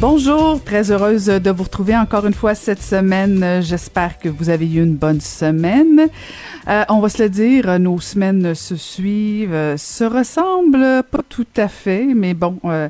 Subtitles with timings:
[0.00, 3.60] Bonjour, très heureuse de vous retrouver encore une fois cette semaine.
[3.60, 6.08] J'espère que vous avez eu une bonne semaine.
[6.68, 11.46] Euh, on va se le dire, nos semaines se suivent, euh, se ressemblent pas tout
[11.54, 12.88] à fait, mais bon, euh,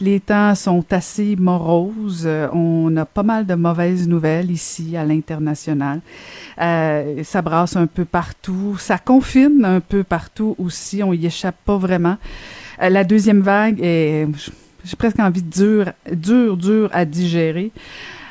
[0.00, 2.28] les temps sont assez moroses.
[2.52, 6.00] On a pas mal de mauvaises nouvelles ici à l'international.
[6.60, 11.04] Euh, ça brasse un peu partout, ça confine un peu partout aussi.
[11.04, 12.16] On y échappe pas vraiment.
[12.82, 14.26] Euh, la deuxième vague est
[14.84, 17.72] j'ai presque envie de dur, dur, dur à digérer.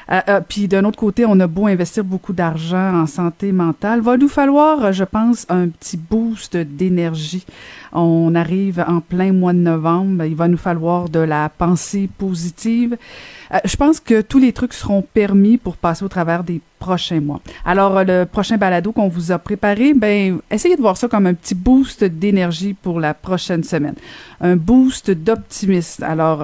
[0.09, 4.02] Euh, euh, puis d'un autre côté, on a beau investir beaucoup d'argent en santé mentale,
[4.02, 7.45] va nous falloir, je pense, un petit boost d'énergie.
[7.92, 12.98] On arrive en plein mois de novembre, il va nous falloir de la pensée positive.
[13.53, 17.22] Euh, je pense que tous les trucs seront permis pour passer au travers des prochains
[17.22, 17.42] mois.
[17.66, 21.34] Alors, le prochain balado qu'on vous a préparé, ben, essayez de voir ça comme un
[21.34, 23.95] petit boost d'énergie pour la prochaine semaine.
[24.42, 26.04] Un boost d'optimisme.
[26.04, 26.44] Alors,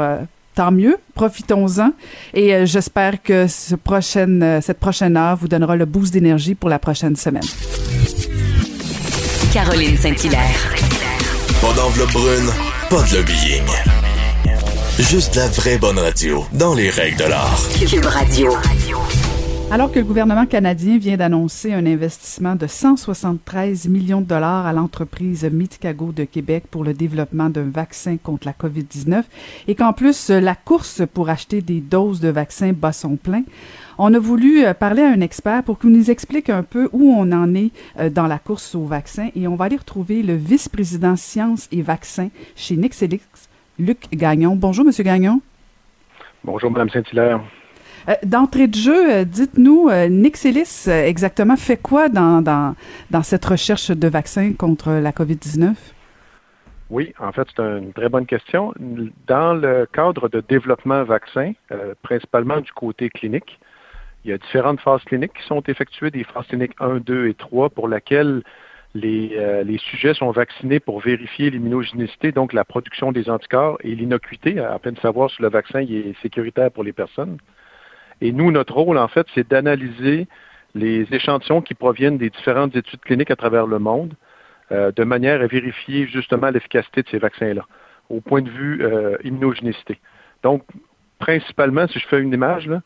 [0.55, 1.91] tant mieux, profitons-en.
[2.33, 6.55] Et euh, j'espère que ce prochaine, euh, cette prochaine heure vous donnera le boost d'énergie
[6.55, 7.43] pour la prochaine semaine.
[9.51, 10.73] Caroline Saint-Hilaire.
[11.61, 12.49] Pas d'enveloppe brune,
[12.89, 14.02] pas de lobbying.
[14.99, 17.59] Juste la vraie bonne radio, dans les règles de l'art.
[17.79, 18.51] Cube Radio.
[19.71, 24.71] Alors que le gouvernement canadien vient d'annoncer un investissement de 173 millions de dollars à
[24.71, 29.23] l'entreprise Medicago de Québec pour le développement d'un vaccin contre la COVID-19
[29.67, 33.41] et qu'en plus la course pour acheter des doses de vaccins bat son plein,
[33.97, 37.11] on a voulu euh, parler à un expert pour qu'il nous explique un peu où
[37.11, 40.35] on en est euh, dans la course au vaccin et on va aller retrouver le
[40.35, 43.23] vice-président sciences et vaccins chez Nixelix,
[43.79, 44.55] Luc Gagnon.
[44.55, 45.41] Bonjour, Monsieur Gagnon.
[46.43, 47.41] Bonjour, Mme Saint-Hilaire.
[48.09, 52.75] Euh, D'entrée de jeu, euh, dites-nous, euh, Nixelis euh, exactement fait quoi dans, dans,
[53.11, 55.75] dans cette recherche de vaccins contre la COVID-19?
[56.89, 58.73] Oui, en fait, c'est une très bonne question.
[59.27, 63.59] Dans le cadre de développement vaccin, euh, principalement du côté clinique,
[64.23, 67.33] il y a différentes phases cliniques qui sont effectuées, des phases cliniques 1, 2 et
[67.33, 68.43] 3, pour lesquelles
[68.95, 73.95] les, euh, les sujets sont vaccinés pour vérifier l'immunogénicité, donc la production des anticorps et
[73.95, 77.37] l'innocuité, afin de savoir si le vaccin est sécuritaire pour les personnes.
[78.21, 80.27] Et nous, notre rôle, en fait, c'est d'analyser
[80.75, 84.13] les échantillons qui proviennent des différentes études cliniques à travers le monde,
[84.71, 87.65] euh, de manière à vérifier justement l'efficacité de ces vaccins-là,
[88.09, 89.17] au point de vue euh.
[90.43, 90.63] Donc,
[91.19, 92.81] principalement, si je fais une image, là,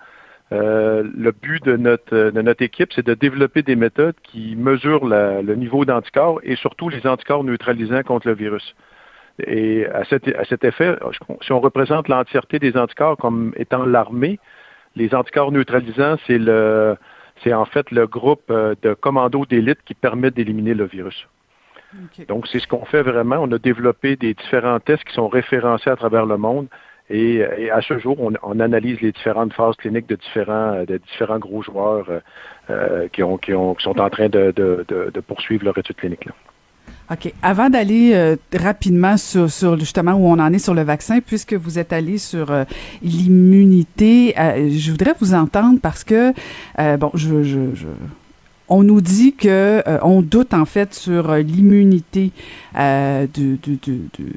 [0.52, 5.06] euh, le but de notre, de notre équipe, c'est de développer des méthodes qui mesurent
[5.06, 8.76] la- le niveau d'anticorps et surtout les anticorps neutralisants contre le virus.
[9.46, 10.96] Et à cet, à cet effet,
[11.42, 14.40] si on représente l'entièreté des anticorps comme étant l'armée,
[14.96, 16.96] les anticorps neutralisants, c'est le,
[17.44, 21.28] c'est en fait le groupe euh, de commandos d'élite qui permet d'éliminer le virus.
[22.26, 23.38] Donc, c'est ce qu'on fait vraiment.
[23.42, 26.68] On a développé des différents tests qui sont référencés à travers le monde.
[27.10, 27.42] Et,
[27.72, 32.06] à ce jour, on, analyse les différentes phases cliniques de différents, de différents gros joueurs
[32.10, 32.20] euh,
[32.70, 35.96] euh, qui, ont, qui, ont, qui sont en train de, de, de, poursuivre leur étude
[35.96, 36.28] clinique.
[37.10, 37.34] OK.
[37.42, 41.54] Avant d'aller euh, rapidement sur, sur justement où on en est sur le vaccin, puisque
[41.54, 42.48] vous êtes allé sur
[43.02, 46.34] l'immunité, je voudrais vous entendre parce que,
[46.98, 47.88] bon, je, je,
[48.68, 52.32] on nous dit que on doute en fait sur l'immunité
[52.78, 54.34] euh, de, de- de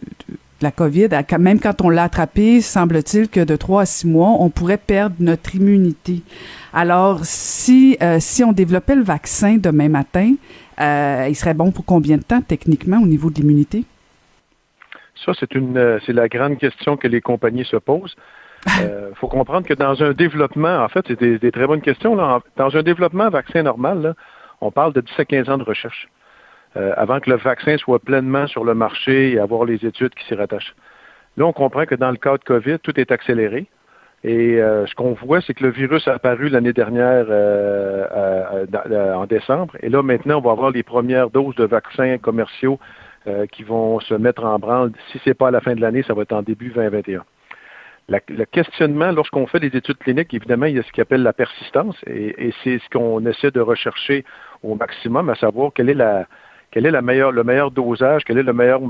[0.63, 1.09] la COVID.
[1.39, 5.17] Même quand on l'a attrapé, semble-t-il que de trois à six mois, on pourrait perdre
[5.21, 6.23] notre immunité.
[6.73, 10.35] Alors, si, euh, si on développait le vaccin demain matin,
[10.81, 13.85] euh, il serait bon pour combien de temps techniquement au niveau de l'immunité?
[15.25, 18.15] Ça, c'est une, euh, c'est la grande question que les compagnies se posent.
[18.67, 22.15] Il faut comprendre que dans un développement, en fait, c'est des, des très bonnes questions.
[22.15, 22.41] Là.
[22.57, 24.15] Dans un développement vaccin normal, là,
[24.61, 26.09] on parle de 10 à 15 ans de recherche
[26.77, 30.25] euh, avant que le vaccin soit pleinement sur le marché et avoir les études qui
[30.27, 30.75] s'y rattachent.
[31.37, 33.67] Là, on comprend que dans le cas de COVID, tout est accéléré.
[34.23, 38.67] Et euh, ce qu'on voit, c'est que le virus a apparu l'année dernière euh, euh,
[38.69, 39.75] dans- euh, en décembre.
[39.81, 42.79] Et là, maintenant, on va avoir les premières doses de vaccins commerciaux
[43.27, 44.93] euh, qui vont se mettre en branle.
[45.11, 47.25] Si c'est pas à la fin de l'année, ça va être en début 2021.
[48.09, 51.33] le questionnement, lorsqu'on fait des études cliniques, évidemment, il y a ce qu'on appelle la
[51.33, 54.25] persistance, et, c'est ce qu'on essaie de rechercher
[54.63, 56.27] au maximum, à savoir quelle est la,
[56.71, 58.81] quel est la le meilleur dosage, quel est le meilleur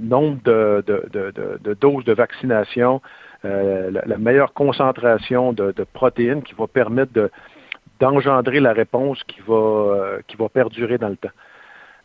[0.00, 3.00] nombre de, de, doses de vaccination,
[3.44, 7.30] euh, la, meilleure concentration de, protéines qui va permettre de,
[8.00, 11.28] d'engendrer la réponse qui va, euh, qui va perdurer dans le temps.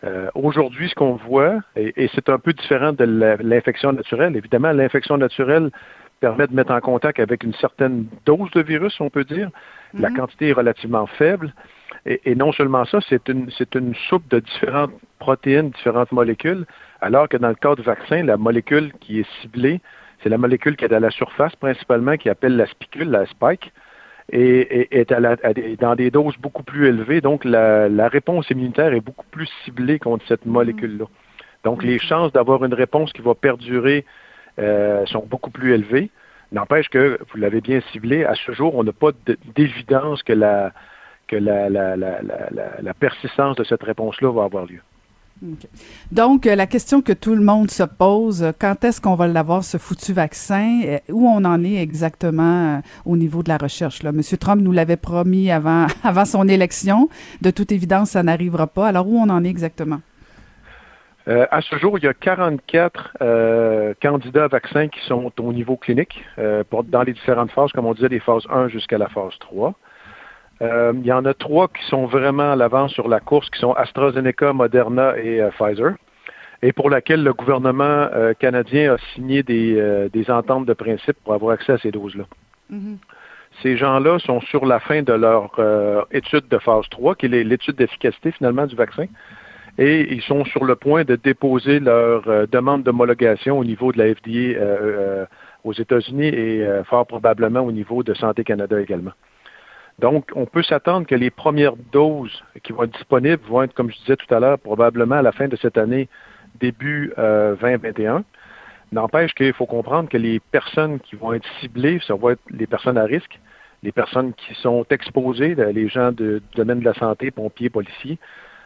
[0.03, 3.05] Euh, aujourd'hui, ce qu'on voit, et, c'est un peu différent de
[3.41, 5.71] l'infection naturelle, évidemment, l'infection naturelle
[6.23, 9.49] permet de mettre en contact avec une certaine dose de virus, on peut dire.
[9.93, 10.15] La mhm.
[10.15, 11.53] quantité est relativement faible.
[12.05, 16.65] Et, non seulement ça, c'est une, c'est une soupe de différentes protéines, différentes molécules,
[17.01, 19.81] alors que dans le cas du vaccin, la molécule qui est ciblée,
[20.21, 23.73] c'est la molécule qui est à la surface principalement, qui appelle la spicule, la spike
[24.31, 25.11] et, est
[25.81, 27.19] dans des doses beaucoup plus élevées.
[27.19, 31.05] Donc, la, réponse immunitaire est beaucoup plus ciblée contre cette molécule-là.
[31.65, 34.05] Donc, les chances d'avoir une réponse qui va perdurer
[34.59, 36.09] euh, sont beaucoup plus élevées.
[36.51, 39.09] N'empêche que, vous l'avez bien ciblé, à ce jour, on n'a pas
[39.55, 40.71] d'évidence que la,
[42.99, 44.81] persistance de cette réponse-là va avoir lieu.
[46.11, 49.27] Donc, euh, la question que tout le monde se pose, euh, quand est-ce qu'on va
[49.27, 50.99] l'avoir, ce foutu vaccin?
[51.09, 54.03] Où on en est exactement au niveau de la recherche?
[54.03, 54.11] Là?
[54.11, 55.87] Monsieur Trump nous l'avait promis avant
[56.25, 57.09] son élection.
[57.41, 58.87] De toute évidence, ça n'arrivera pas.
[58.87, 59.99] Alors, où on en est exactement?
[61.27, 66.23] À ce jour, il y a 44 candidats vaccins qui sont au niveau clinique
[66.69, 69.73] pour, dans les différentes phases, comme on disait, des phases 1 jusqu'à la phase 3.
[70.61, 73.59] Euh, il y en a trois qui sont vraiment à l'avance sur la course, qui
[73.59, 75.93] sont AstraZeneca, Moderna et euh, Pfizer,
[76.61, 81.53] et pour laquelle le gouvernement euh, canadien a signé des, ententes de principe pour avoir
[81.53, 82.25] accès à ces doses-là.
[82.71, 82.97] Mm-hmm.
[83.61, 85.51] Ces gens-là sont sur la fin de leur
[86.11, 89.05] étude de phase 3, qui est l'étude d'efficacité finalement du vaccin,
[89.77, 94.13] et ils sont sur le point de déposer leur demande d'homologation au niveau de la
[94.13, 95.27] FDA
[95.63, 99.13] aux États-Unis et fort probablement au niveau de Santé Canada également.
[99.99, 103.91] Donc, on peut s'attendre que les premières doses qui vont être disponibles vont être, comme
[103.91, 106.07] je disais tout à l'heure, probablement à la fin de cette année,
[106.59, 108.15] début 2021.
[108.15, 108.19] Euh,
[108.91, 112.67] N'empêche qu'il faut comprendre que les personnes qui vont être ciblées, ça va être les
[112.67, 113.39] personnes à risque,
[113.81, 118.19] les personnes qui sont exposées, les gens du domaine de la santé, pompiers, policiers.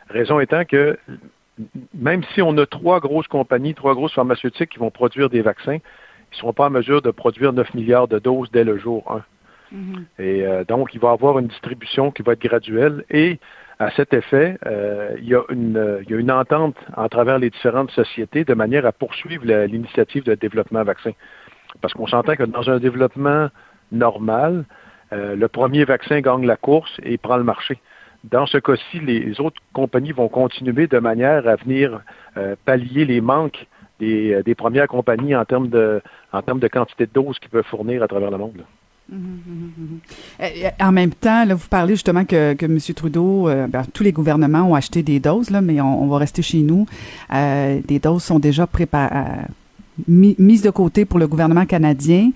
[0.09, 0.97] Raison étant que
[1.93, 5.77] même si on a trois grosses compagnies, trois grosses pharmaceutiques qui vont produire des vaccins,
[5.77, 9.03] ils ne seront pas en mesure de produire 9 milliards de doses dès le jour
[9.11, 9.23] 1.
[9.71, 10.05] Mhm.
[10.19, 13.39] Et euh, donc, il va y avoir une distribution qui va être graduelle et
[13.79, 17.07] à cet effet, euh, il, y a une, euh, il, y a une, entente en
[17.09, 21.11] travers les différentes sociétés de manière à poursuivre l'initiative de développement vaccin.
[21.81, 23.49] Parce qu'on s'entend que dans un développement
[23.91, 24.65] normal,
[25.11, 27.79] le premier vaccin gagne la course et prend le marché.
[28.31, 32.01] Dans ce cas-ci, les autres compagnies vont continuer de manière à venir
[32.65, 33.65] pallier les manques
[33.99, 36.01] des, des, premières compagnies en termes de,
[36.31, 38.63] en termes de quantité de doses qu'ils peuvent fournir à travers le monde.
[39.11, 42.79] Euh, en même temps, là, vous parlez justement que, M.
[42.95, 46.59] Trudeau, euh, ben, tous les gouvernements ont acheté des doses, mais on, va rester chez
[46.59, 46.85] nous.
[47.33, 49.45] Euh, des doses sont déjà préparées,
[50.07, 52.31] mises de côté pour le gouvernement canadien.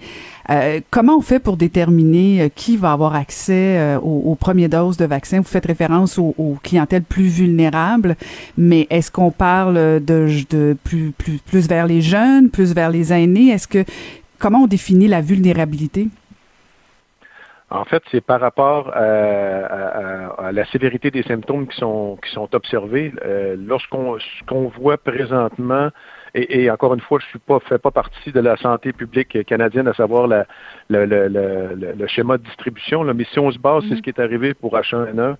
[0.89, 5.37] comment on fait pour déterminer qui va avoir accès aux, premières doses de vaccins?
[5.37, 8.15] Vous faites référence aux, aux clientèles plus vulnérables,
[8.57, 13.49] mais est-ce qu'on parle de, plus, vers les jeunes, plus vers les aînés?
[13.49, 13.83] Est-ce que
[14.39, 16.07] comment on définit la vulnérabilité?
[17.69, 22.17] En fait, c'est par rapport à, la sévérité des symptômes qui sont,
[22.51, 23.13] observés.
[23.25, 24.17] Euh, lorsqu'on
[24.77, 25.89] voit présentement,
[26.33, 29.93] et, encore une fois, je ne fais pas partie de la santé publique canadienne, à
[29.93, 30.45] savoir la,
[30.89, 34.01] le, schéma de distribution, mais si on se base, c'est ce mm-hmm.
[34.01, 35.35] qui est arrivé pour H1N1.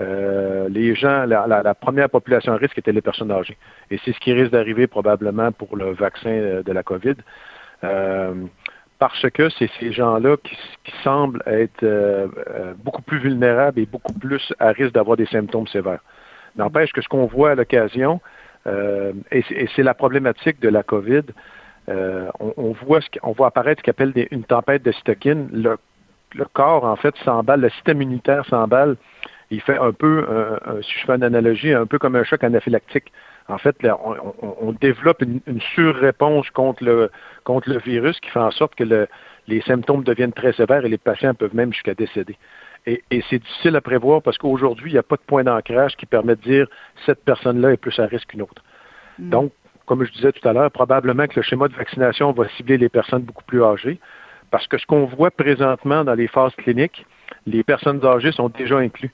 [0.00, 3.58] Euh, les gens, la, première population à risque était les personnes âgées.
[3.90, 7.16] Et c'est ce qui risque d'arriver probablement pour le vaccin de la COVID.
[7.84, 8.34] Euh,
[9.00, 10.56] parce que c'est ces gens-là qui,
[11.02, 15.66] semblent être euh, euh, beaucoup plus vulnérables et beaucoup plus à risque d'avoir des symptômes
[15.66, 16.02] sévères.
[16.56, 18.20] N'empêche que ce qu'on voit à l'occasion,
[18.66, 21.22] euh, et c'est la problématique de la COVID,
[21.88, 25.48] on, voit ce on voit apparaître ce qu'on appelle une tempête de cytokines.
[25.52, 28.96] Le, corps, en fait, s'emballe, le système immunitaire s'emballe.
[29.50, 30.24] Il fait un peu,
[30.82, 33.10] si je fais une analogie, un peu comme un choc anaphylactique.
[33.48, 38.84] En fait, on, développe une, surréponse contre le virus qui fait en sorte que
[39.48, 42.36] les symptômes deviennent très sévères et les patients peuvent même jusqu'à décéder.
[42.86, 46.06] Et, c'est difficile à prévoir parce qu'aujourd'hui, il n'y a pas de point d'ancrage qui
[46.06, 46.66] permet de dire
[47.06, 48.62] cette personne-là est plus à risque qu'une autre.
[49.18, 49.30] Mm.
[49.30, 49.52] Donc,
[49.86, 52.88] comme je disais tout à l'heure, probablement que le schéma de vaccination va cibler les
[52.88, 53.98] personnes beaucoup plus âgées
[54.50, 57.06] parce que ce qu'on voit présentement dans les phases cliniques,
[57.46, 59.10] les personnes âgées sont déjà incluses.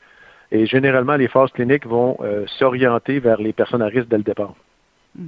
[0.53, 4.23] Et généralement, les phases cliniques vont euh, s'orienter vers les personnes à risque dès le
[4.23, 4.55] départ.
[5.19, 5.23] Euh,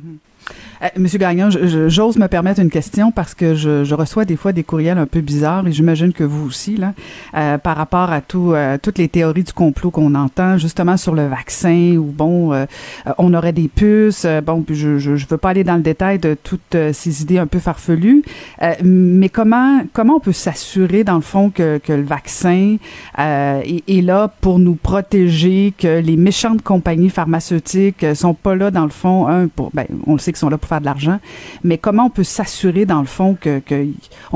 [0.97, 4.99] Monsieur Gagnon, j'ose me permettre une question parce que je, reçois des fois des courriels
[4.99, 6.95] un peu bizarres et j'imagine que vous aussi là,
[7.35, 11.27] euh, par rapport à euh, toutes les théories du complot qu'on entend justement sur le
[11.27, 12.67] vaccin ou bon,
[13.19, 14.27] on aurait des puces.
[14.45, 17.49] bon, puis je, je, veux pas aller dans le détail de toutes ces idées un
[17.49, 18.23] peu farfelues,
[18.85, 22.77] mais comment comment on peut s'assurer dans le fond que, le vaccin
[23.19, 28.91] est, là pour nous protéger, que les méchantes compagnies pharmaceutiques sont pas là dans le
[28.91, 31.21] fond pour, ben, on le sait sont là pour faire de l'argent,
[31.65, 33.61] mais comment on peut s'assurer, dans le fond, que,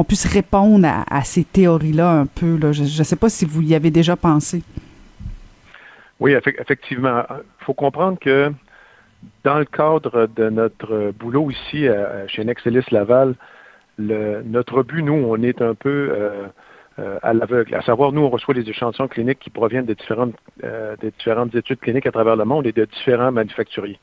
[0.05, 2.59] puisse répondre à, ces théories-là un peu?
[2.73, 4.63] Je ne sais pas si vous y avez déjà pensé.
[6.21, 7.25] Oui, effectivement.
[7.31, 8.53] Il faut comprendre que
[9.45, 11.87] dans le cadre de notre boulot ici
[12.29, 13.35] chez Nexelis Laval,
[13.99, 16.47] notre but, nous, on est un peu euh,
[16.99, 17.75] euh, à l'aveugle.
[17.75, 19.97] À savoir, nous, on reçoit des échantillons cliniques qui proviennent de
[20.65, 23.99] euh, des différentes études cliniques à travers le monde et de différents manufacturiers.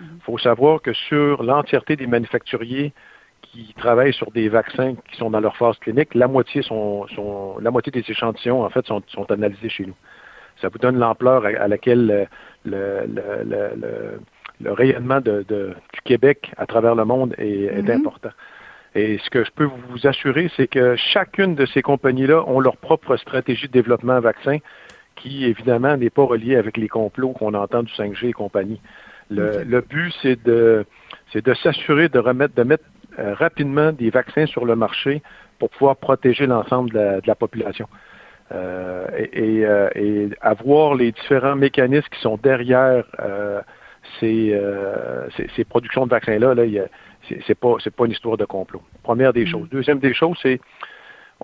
[0.00, 2.92] Il faut savoir que sur l'entièreté des manufacturiers
[3.42, 7.06] qui travaillent sur des vaccins qui sont dans leur phase clinique, la moitié sont,
[7.60, 9.96] la moitié des échantillons en fait sont, analysés chez nous.
[10.60, 12.28] Ça vous donne l'ampleur à, laquelle
[12.64, 13.06] le,
[14.60, 17.92] le, rayonnement de, du Québec à travers le monde est, mm-hmm.
[17.92, 18.30] important.
[18.94, 22.76] Et ce que je peux vous assurer, c'est que chacune de ces compagnies-là ont leur
[22.76, 24.58] propre stratégie de développement vaccin
[25.14, 28.80] qui, évidemment, n'est pas reliée avec les complots qu'on entend du 5G et compagnie.
[29.30, 30.84] Le, but, c'est de,
[31.32, 32.84] c'est de s'assurer de remettre, de mettre
[33.18, 35.22] euh, rapidement des vaccins sur le marché
[35.58, 37.88] pour pouvoir protéger l'ensemble de, la, population.
[38.52, 43.04] Euh, et, euh, et, avoir les différents mécanismes qui sont derrière
[44.18, 44.58] ces,
[45.54, 46.64] ces, productions de vaccins-là, là,
[47.46, 48.82] c'est pas c'est pas une histoire de complot.
[49.02, 49.48] Première des mm.
[49.48, 49.68] choses.
[49.70, 50.60] Deuxième des choses, c'est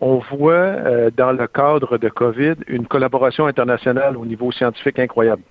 [0.00, 5.42] on voit dans le cadre de COVID une collaboration internationale au niveau scientifique incroyable.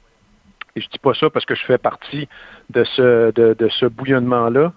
[0.78, 2.28] Et je dis pas ça parce que je fais partie
[2.70, 4.74] de ce, de, ce bouillonnement-là.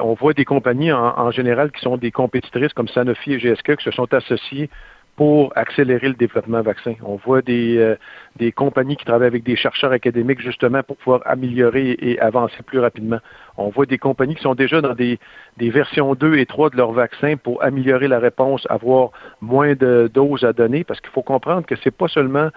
[0.00, 3.84] On voit des compagnies en, général qui sont des compétitrices comme Sanofi et GSK qui
[3.84, 4.68] se sont associées
[5.14, 6.94] pour accélérer le développement vaccin.
[7.02, 7.94] On voit des, euh,
[8.36, 12.78] des compagnies qui travaillent avec des chercheurs académiques justement pour pouvoir améliorer et avancer plus
[12.78, 13.18] rapidement.
[13.56, 15.18] On voit des compagnies qui sont déjà dans des,
[15.58, 19.10] des versions 2 et 3 de leur vaccin pour améliorer la réponse, avoir
[19.40, 22.48] moins de doses à donner, parce qu'il faut comprendre que c'est pas seulement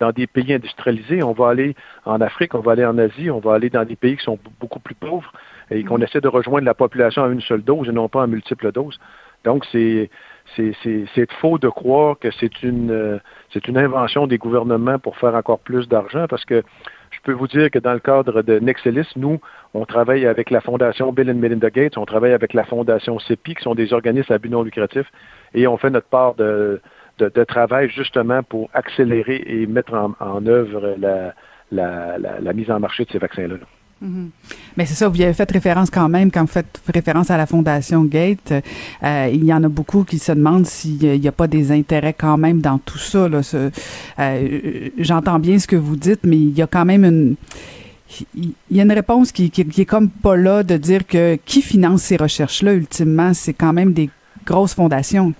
[0.00, 1.22] dans des pays industrialisés.
[1.22, 1.74] On va aller
[2.04, 4.38] en Afrique, on va aller en Asie, on va aller dans des pays qui sont
[4.60, 5.32] beaucoup plus pauvres
[5.70, 8.28] et qu'on essaie de rejoindre la population à une seule dose et non pas en
[8.28, 8.98] multiples doses.
[9.44, 10.10] Donc, c'est
[10.56, 13.20] c'est faux de croire que c'est une
[13.52, 16.62] c'est une invention des gouvernements pour faire encore plus d'argent parce que
[17.10, 19.40] je peux vous dire que dans le cadre de Nexelis, nous,
[19.74, 23.54] on travaille avec la Fondation Bill and Melinda Gates, on travaille avec la Fondation CEPI,
[23.54, 25.06] qui sont des organismes à but non lucratif,
[25.54, 26.80] et on fait notre part de,
[27.18, 30.96] de, travail justement pour accélérer et mettre en, œuvre
[31.70, 33.56] la, mise en marché de ces vaccins-là.
[34.02, 34.28] Mm-hmm.
[34.76, 37.36] Mais c'est ça, vous y avez fait référence quand même, quand vous faites référence à
[37.36, 38.52] la Fondation Gate,
[39.02, 42.14] euh, il y en a beaucoup qui se demandent s'il n'y a pas des intérêts
[42.14, 43.28] quand même dans tout ça.
[43.28, 47.34] Euh, j'entends bien ce que vous dites, mais il y a quand même une...
[48.34, 51.36] Il y a une réponse qui, qui, qui est comme pas là de dire que
[51.44, 54.08] qui finance ces recherches-là, ultimement, c'est quand même des
[54.46, 55.34] grosses fondations.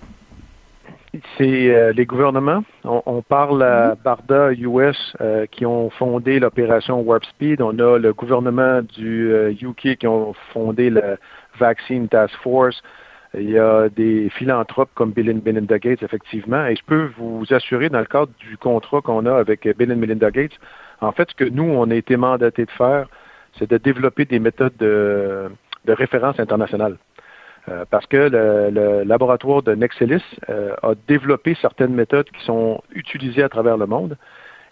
[1.37, 2.65] C'est euh, les gouvernements.
[2.85, 4.03] On, parle à mm-hmm.
[4.03, 7.62] BARDA US euh, qui ont fondé l'opération Warp Speed.
[7.62, 11.17] On a le gouvernement du UK euh, qui ont fondé la
[11.59, 12.83] Vaccine Task Force.
[13.35, 16.67] Il y a des philanthropes comme Bill and Melinda Gates, effectivement.
[16.67, 19.97] Et je peux vous assurer, dans le cadre du contrat qu'on a avec Bill and
[19.97, 20.59] Melinda Gates,
[21.00, 23.07] en fait, ce que nous, on a été mandaté de faire,
[23.59, 25.50] c'est de développer des méthodes de,
[25.85, 26.97] de référence internationale.
[27.71, 33.43] Euh, parce que le, laboratoire de Nexelis euh, a développé certaines méthodes qui sont utilisées
[33.43, 34.17] à travers le monde.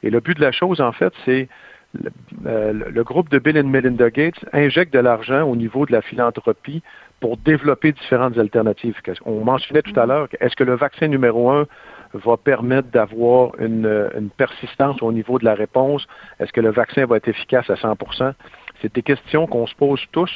[0.02, 1.48] Et le but de la chose, en fait, c'est
[1.94, 2.10] le,
[2.46, 6.02] euh, le, groupe de Bill and Melinda Gates injecte de l'argent au niveau de la
[6.02, 6.82] philanthropie
[7.20, 8.96] pour développer différentes alternatives.
[9.24, 10.08] On mentionnait tout à mm-hmm.
[10.08, 11.66] l'heure, est-ce que le vaccin numéro un
[12.12, 16.06] va permettre d'avoir une, une, persistance au niveau de la réponse?
[16.40, 18.32] Est-ce que le vaccin va être efficace à 100%
[18.80, 20.30] C'est des questions qu'on se pose tous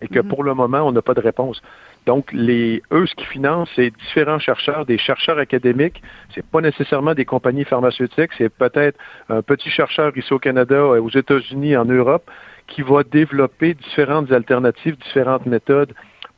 [0.00, 0.28] et que mm-hmm.
[0.28, 1.60] pour le moment, on n'a pas de réponse.
[2.06, 6.02] Donc, les, eux, ce qui financent, c'est différents chercheurs, des chercheurs académiques.
[6.34, 11.10] C'est pas nécessairement des compagnies pharmaceutiques, c'est peut-être un petit chercheur ici au Canada, aux
[11.10, 12.30] États-Unis, en Europe,
[12.66, 15.92] qui va développer différentes alternatives, différentes méthodes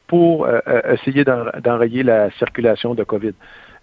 [0.09, 3.33] pour euh, euh, essayer d'enrayer la circulation de COVID.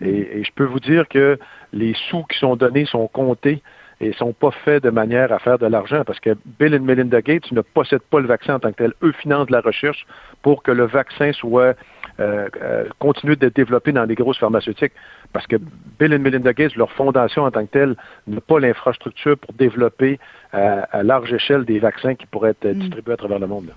[0.01, 1.39] Et, je peux vous dire que
[1.73, 3.61] les sous qui sont donnés sont comptés
[4.01, 7.21] et sont pas faits de manière à faire de l'argent parce que Bill et Melinda
[7.21, 8.93] Gates ne possèdent pas le vaccin en tant que tel.
[9.03, 10.05] Eux financent la recherche
[10.41, 11.75] pour que le vaccin soit
[12.19, 14.93] euh, euh, continue d'être développé dans les grosses pharmaceutiques
[15.33, 15.57] parce que
[15.99, 17.95] Bill et Melinda Gates, leur fondation en tant que telle,
[18.27, 20.19] n'a pas l'infrastructure pour développer
[20.51, 22.79] à large échelle des vaccins qui pourraient être mm.
[22.79, 23.71] distribués à travers le monde.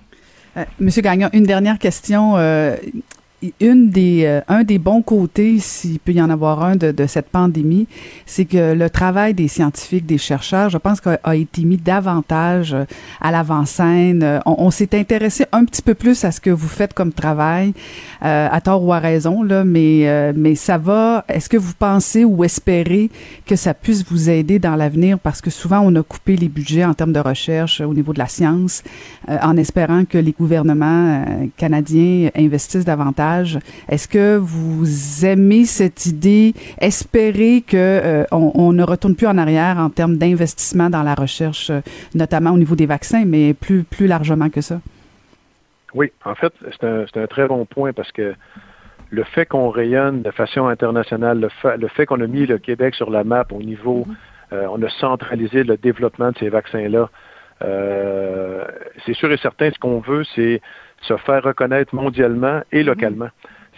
[0.57, 2.37] Euh, Monsieur Gagnon, une dernière question.
[2.37, 2.75] Euh,
[3.59, 7.07] une des, euh, un des bons côtés, s'il peut y en avoir un de, de
[7.07, 7.87] cette pandémie,
[8.25, 12.73] c'est que le travail des scientifiques, des chercheurs, je pense qu'a a été mis davantage
[12.73, 12.85] euh,
[13.21, 14.23] à l'avant-scène.
[14.23, 17.73] Euh, On, s'est intéressé un petit peu plus à ce que vous faites comme travail,
[18.23, 21.25] euh, à tort ou à raison, là, mais, euh, mais ça va.
[21.27, 23.09] Est-ce que vous pensez ou espérez
[23.45, 25.19] que ça puisse vous aider dans l'avenir?
[25.19, 28.19] Parce que souvent, on a coupé les budgets en termes de recherche au niveau de
[28.19, 28.83] la science,
[29.29, 33.32] euh, en espérant que les gouvernements euh, canadiens investissent davantage.
[33.89, 39.37] Est-ce que vous aimez cette idée, espérez que euh, on, on ne retourne plus en
[39.37, 41.81] arrière en termes d'investissement dans la recherche, euh,
[42.15, 44.79] notamment au niveau des vaccins, mais plus plus largement que ça?
[45.93, 48.33] Oui, en fait, c'est un, très bon point parce que
[49.09, 52.57] le fait qu'on rayonne de façon internationale, le fait, le fait qu'on a mis le
[52.57, 54.07] Québec sur la map au niveau,
[54.51, 57.09] euh, on a centralisé le développement de ces vaccins-là,
[57.63, 58.65] euh,
[59.05, 60.61] c'est sûr et certain, ce qu'on veut, c'est
[61.03, 63.29] se faire reconnaître mondialement et localement.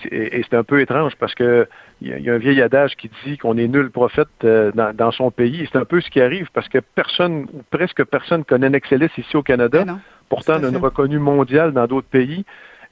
[0.01, 1.67] C'est- Et, et c'est un peu étrange parce que
[2.01, 4.27] il y, a- il y a un vieil adage qui dit qu'on est nul prophète
[4.44, 5.62] euh, dans, dans son pays.
[5.63, 9.10] Et C'est un peu ce qui arrive parce que personne, ou presque personne, connaît Nexelis
[9.17, 9.86] ici au Canada.
[9.86, 10.00] Non.
[10.27, 12.44] Pourtant, on a une reconnue mondiale dans d'autres pays.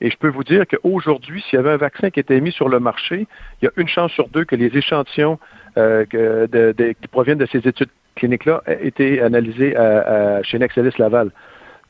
[0.01, 2.67] Et je peux vous dire qu'aujourd'hui, s'il y avait un vaccin qui était mis sur
[2.69, 3.27] le marché,
[3.61, 5.39] il y a une chance sur deux que les échantillons
[5.77, 10.43] euh, que- de- de- qui proviennent de ces études cliniques-là aient été analysés à- à-
[10.43, 11.31] chez Nexelis Laval.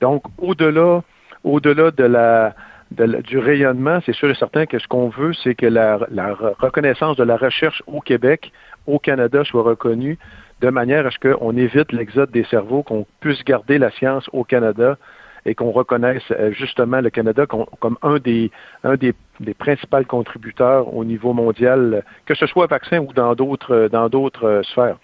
[0.01, 1.01] Donc, au-delà,
[1.43, 2.53] au-delà de la,
[2.91, 6.53] du rayonnement, c'est sûr et certain que ce qu'on veut, c'est que la, la re-
[6.59, 8.51] reconnaissance de la recherche au Québec,
[8.87, 10.17] au Canada, soit reconnue
[10.61, 14.43] de manière à ce qu'on évite l'exode des cerveaux, qu'on puisse garder la science au
[14.43, 14.97] Canada
[15.45, 18.49] et qu'on reconnaisse euh, justement le Canada com- comme un des
[18.83, 19.13] un des,
[19.57, 24.07] principaux contributeurs au niveau mondial, euh, que ce soit vaccin ou dans d'autres euh, dans
[24.07, 24.97] d'autres euh, sphères.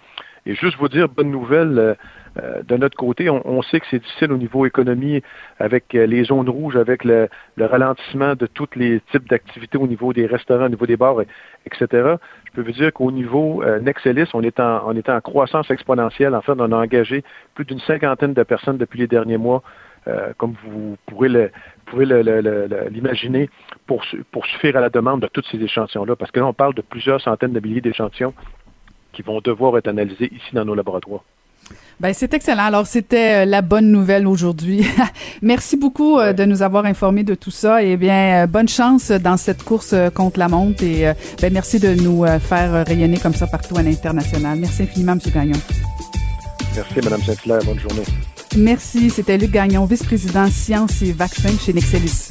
[0.46, 1.96] Et juste vous dire, bonne nouvelle,
[2.38, 5.20] euh, de notre côté, on, sait que c'est difficile au niveau économie
[5.58, 9.86] avec euh, les zones rouges, avec le, le ralentissement de tous les types d'activités au
[9.88, 11.26] niveau des restaurants, au niveau des bars, et-
[11.66, 12.14] etc.
[12.46, 16.34] Je peux vous dire qu'au niveau euh, Nexelis, on est, en, croissance exponentielle.
[16.34, 19.62] En fait, on a engagé plus d'une cinquantaine de personnes depuis les derniers mois,
[20.38, 21.50] comme vous pourrez le-
[22.90, 23.50] l'imaginer,
[23.86, 26.16] pour, pour suffire à la demande de tous ces échantillons-là.
[26.16, 28.34] Parce que là, on parle de plusieurs centaines de milliers d'échantillons
[29.12, 31.22] qui vont devoir être analysés ici dans nos laboratoires.
[32.00, 32.64] Ben, c'est excellent.
[32.64, 34.86] Alors, c'était euh, la bonne nouvelle aujourd'hui.
[35.42, 37.82] Merci beaucoup euh, de nous avoir informés de tout ça.
[37.82, 40.82] Et bien, euh, bonne chance dans cette course contre la montre.
[40.82, 44.58] Et ben, merci de nous faire rayonner comme ça partout à l'international.
[44.58, 45.20] Merci infiniment, M.
[45.32, 45.60] Gagnon.
[46.74, 47.60] Merci, Mme Saint-Hilaire.
[47.64, 48.02] Bonne journée.
[48.56, 49.10] Merci.
[49.10, 52.30] C'était Luc Gagnon, vice-président sciences et vaccins chez Nexelis.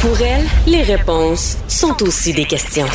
[0.00, 2.86] Pour elle, les réponses sont aussi des questions.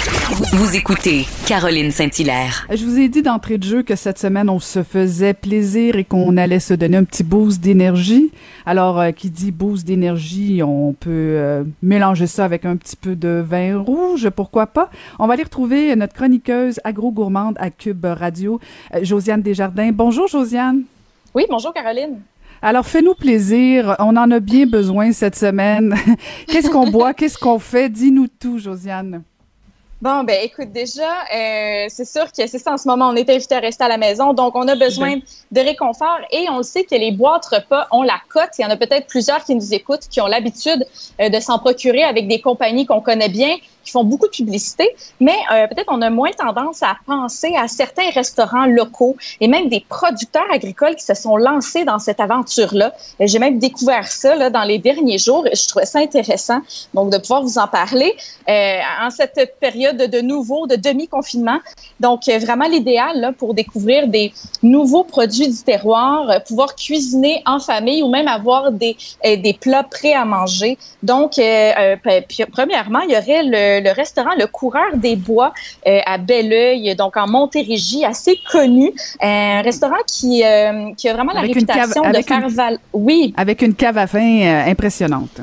[0.54, 2.66] Vous écoutez Caroline Saint-Hilaire.
[2.72, 6.04] Je vous ai dit d'entrée de jeu que cette semaine, on se faisait plaisir et
[6.04, 8.32] qu'on allait se donner un petit boost d'énergie.
[8.66, 13.16] Alors, euh, qui dit boost d'énergie, on peut euh, mélanger ça avec un petit peu
[13.16, 14.90] de vin rouge, pourquoi pas?
[15.20, 18.60] On va aller retrouver notre chroniqueuse agro-gourmande à Cube Radio,
[18.96, 19.92] euh, Josiane Desjardins.
[19.94, 20.82] Bonjour, Josiane.
[21.36, 22.18] Oui, bonjour Caroline.
[22.62, 23.96] Alors, fais-nous plaisir.
[24.00, 25.96] On en a bien besoin cette semaine.
[26.48, 27.14] Qu'est-ce qu'on boit?
[27.14, 27.90] Qu'est-ce qu'on fait?
[27.90, 29.24] Dis-nous tout, Josiane.
[30.02, 33.30] Bon, ben écoute, déjà, euh, c'est sûr que c'est ça en ce moment, on est
[33.30, 35.16] invité à rester à la maison, donc on a besoin
[35.52, 38.50] de réconfort et on sait que les boîtes repas ont la cote.
[38.60, 40.86] Il y en a peut-être plusieurs qui nous écoutent, qui ont l'habitude
[41.22, 44.90] euh, de s'en procurer avec des compagnies qu'on connaît bien, qui font beaucoup de publicité,
[45.20, 49.70] mais euh, peut-être on a moins tendance à penser à certains restaurants locaux et même
[49.70, 52.94] des producteurs agricoles qui se sont lancés dans cette aventure-là.
[53.22, 56.62] Euh, J'ai même découvert ça dans les derniers jours et je trouvais ça intéressant,
[56.94, 58.14] donc de pouvoir vous en parler
[58.50, 61.60] euh, en cette période de nouveau, de demi-confinement.
[62.00, 68.10] Donc, vraiment l'idéal pour découvrir des nouveaux produits du terroir, pouvoir cuisiner en famille ou
[68.10, 70.78] même avoir des, des plats prêts à manger.
[71.04, 75.54] Donc, puis, premièrement, il y aurait le, le restaurant Le Coureur des Bois
[75.88, 78.92] euh, à Belleuil, donc en Montérégie, assez connu.
[79.22, 82.78] Un restaurant qui, euh, qui a vraiment Avec la cave- réputation de faire une-.
[82.94, 85.42] Oui, Avec une cave à vin euh, impressionnante.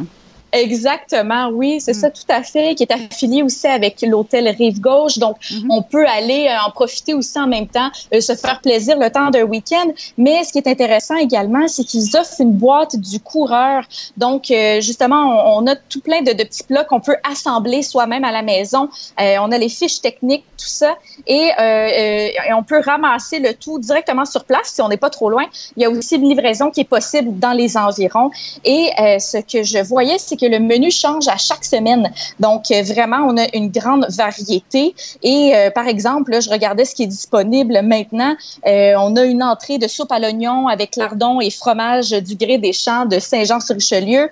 [0.53, 5.17] Exactement, oui, c'est ça, tout à fait, qui est affilié aussi avec l'hôtel Rive Gauche.
[5.17, 5.37] Donc,
[5.71, 9.11] on peut aller euh, en profiter aussi en même temps, euh, se faire plaisir le
[9.11, 9.91] temps d'un week-end.
[10.19, 13.85] Mais ce qui est intéressant également, c'est qu'ils offrent une boîte du coureur.
[14.19, 18.25] Donc, euh, justement, on, a tout plein de, de petits plats qu'on peut assembler soi-même
[18.25, 18.91] à la maison.
[19.19, 24.25] on a les fiches techniques, tout ça, et, et, on peut ramasser le tout directement
[24.25, 25.45] sur place si on n'est pas trop loin.
[25.77, 28.31] Il y a aussi une livraison qui est possible dans les environs.
[28.65, 32.12] Et ce que je voyais, c'est le menu change à chaque semaine.
[32.40, 34.94] Donc, euh, vraiment, on a une grande variété.
[35.22, 38.35] Et euh, par exemple, je regardais ce qui est disponible maintenant.
[38.66, 42.59] Euh, on a une entrée de soupe à l'oignon avec lardon et fromage du gré
[42.59, 44.31] des champs de Saint-Jean-sur-Richelieu,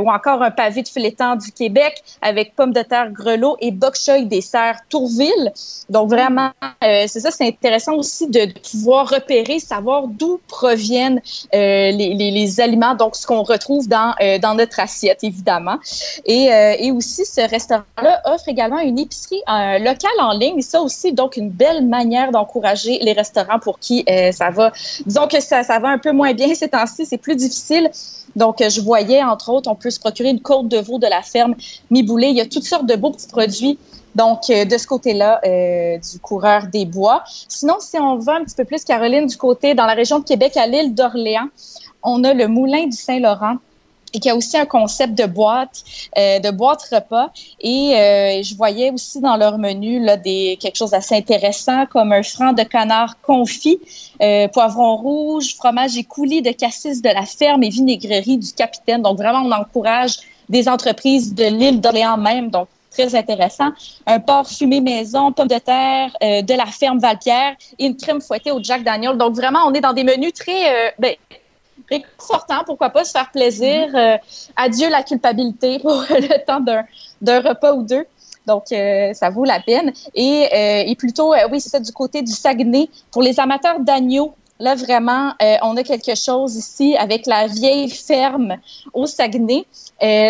[0.00, 3.96] ou encore un pavé de filetant du Québec avec pommes de terre grelot et bok
[3.96, 5.52] choy des serres Tourville.
[5.88, 6.50] Donc, vraiment,
[6.82, 11.20] c'est ça, c'est intéressant aussi de, pouvoir repérer, savoir d'où proviennent
[11.52, 14.14] les, aliments, donc ce qu'on retrouve dans,
[14.56, 15.22] notre assiette.
[16.24, 20.60] Et, euh, et aussi, ce restaurant-là offre également une épicerie un local en ligne.
[20.62, 24.72] Ça aussi, donc, une belle manière d'encourager les restaurants pour qui euh, ça va.
[25.06, 27.90] Disons que ça, va un peu moins bien ces temps-ci, c'est plus difficile.
[28.36, 31.22] Donc, je voyais, entre autres, on peut se procurer une côte de veau de la
[31.22, 31.54] ferme
[31.90, 32.28] Miboulé.
[32.28, 33.78] Il y a toutes sortes de beaux petits produits.
[34.14, 35.40] Donc, euh, de ce côté-là,
[35.98, 37.24] du coureur des bois.
[37.48, 40.24] Sinon, si on va un petit peu plus, Caroline, du côté, dans la région de
[40.24, 41.48] Québec, à l'île d'Orléans,
[42.04, 43.56] on a le Moulin du Saint-Laurent
[44.14, 45.82] et qui a aussi un concept de boîte,
[46.16, 47.30] euh, de boîte repas.
[47.60, 52.12] Et euh, je voyais aussi dans leur menu là des quelque chose d'assez intéressant comme
[52.12, 53.80] un franc de canard confit,
[54.22, 59.02] euh, poivron rouge, fromage et coulis de cassis de la ferme et vinaigrerie du capitaine.
[59.02, 62.50] Donc vraiment, on encourage des entreprises de l'île d'Orléans même.
[62.50, 63.70] Donc très intéressant.
[64.06, 68.52] Un porc fumé maison, pommes de terre de la ferme Valpierre et une crème fouettée
[68.52, 69.16] au Jack Daniel.
[69.16, 71.16] Donc vraiment, on est dans des menus très ben,
[71.90, 73.88] réconfortant, pourquoi pas se faire plaisir.
[73.88, 73.96] Mhm.
[73.96, 74.16] Euh,
[74.56, 76.60] adieu la culpabilité pour le temps
[77.20, 78.06] d'un repas ou deux.
[78.46, 79.92] Donc, euh, ça vaut la peine.
[80.14, 84.34] Et, euh, et plutôt, oui, c'est ça, du côté du Saguenay, pour les amateurs d'agneau,
[84.60, 85.32] là, vraiment,
[85.62, 88.56] on a quelque chose ici avec la vieille ferme
[88.92, 89.64] au Saguenay.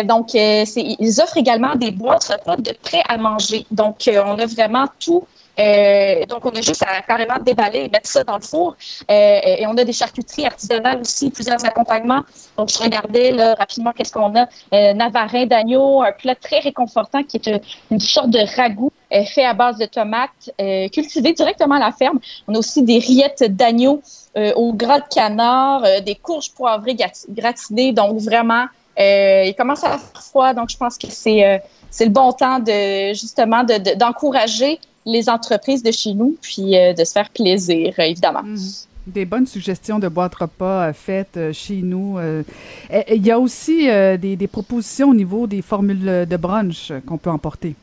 [0.05, 3.65] donc, ils offrent également des boîtes repas de prêt à manger.
[3.69, 5.27] Donc, on a vraiment tout
[5.59, 8.75] euh, donc, on a juste à carrément déballer et mettre ça dans le four.
[9.09, 12.23] Euh, et on a des charcuteries artisanales aussi, plusieurs accompagnements.
[12.57, 14.47] Donc, je regardais là, rapidement qu'est-ce qu'on a.
[14.73, 18.91] Euh, navarin d'agneau, un plat très réconfortant qui est une sorte de ragoût
[19.33, 20.51] fait à base de tomates
[20.91, 22.19] cultivées directement à la ferme.
[22.49, 24.01] On a aussi des rillettes d'agneau
[24.35, 26.97] au gras de canard, des courges poivrées
[27.29, 27.93] gratinées.
[27.93, 28.65] Donc, vraiment,
[28.97, 30.53] il commence à faire froid.
[30.53, 35.91] Donc, je pense que c'est c'est le bon temps de justement d'encourager les entreprises de
[35.91, 38.43] chez nous, puis euh, de se faire plaisir, euh, évidemment.
[38.43, 38.57] Mhm.
[39.07, 42.17] Des bonnes suggestions de boîtes repas euh, faites chez nous.
[42.91, 47.29] Il y a aussi des, des, propositions au niveau des formules de brunch qu'on peut
[47.29, 47.75] emporter.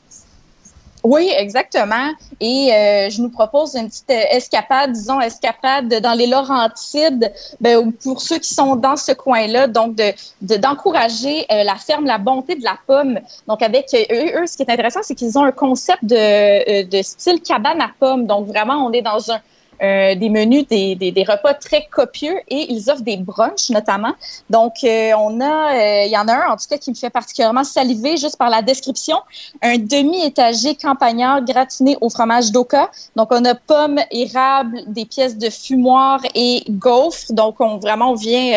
[1.04, 2.10] Oui, exactement.
[2.40, 7.92] Et euh, je nous propose une petite euh, escapade, disons escapade dans les Laurentides, ben,
[7.92, 10.12] pour ceux qui sont dans ce coin-là, donc de
[10.42, 13.18] d'encourager euh, la ferme La Bonté de la Pomme.
[13.48, 17.02] Donc avec eux, eux ce qui est intéressant, c'est qu'ils ont un concept de, de
[17.02, 18.26] style cabane à pommes.
[18.26, 19.40] Donc vraiment, on est dans un
[19.82, 24.12] euh, des menus, des, repas très copieux et ils offrent des brunchs notamment.
[24.48, 26.94] Donc, euh, on a, euh, il y en a un en tout cas qui me
[26.94, 29.16] fait particulièrement saliver juste par la description,
[29.60, 32.92] un demi-étagé campagnard gratiné au fromage d'oka.
[33.16, 37.32] Donc, on a pommes, érables, des pièces de fumoir et gaufres.
[37.32, 38.56] Donc, on vraiment vient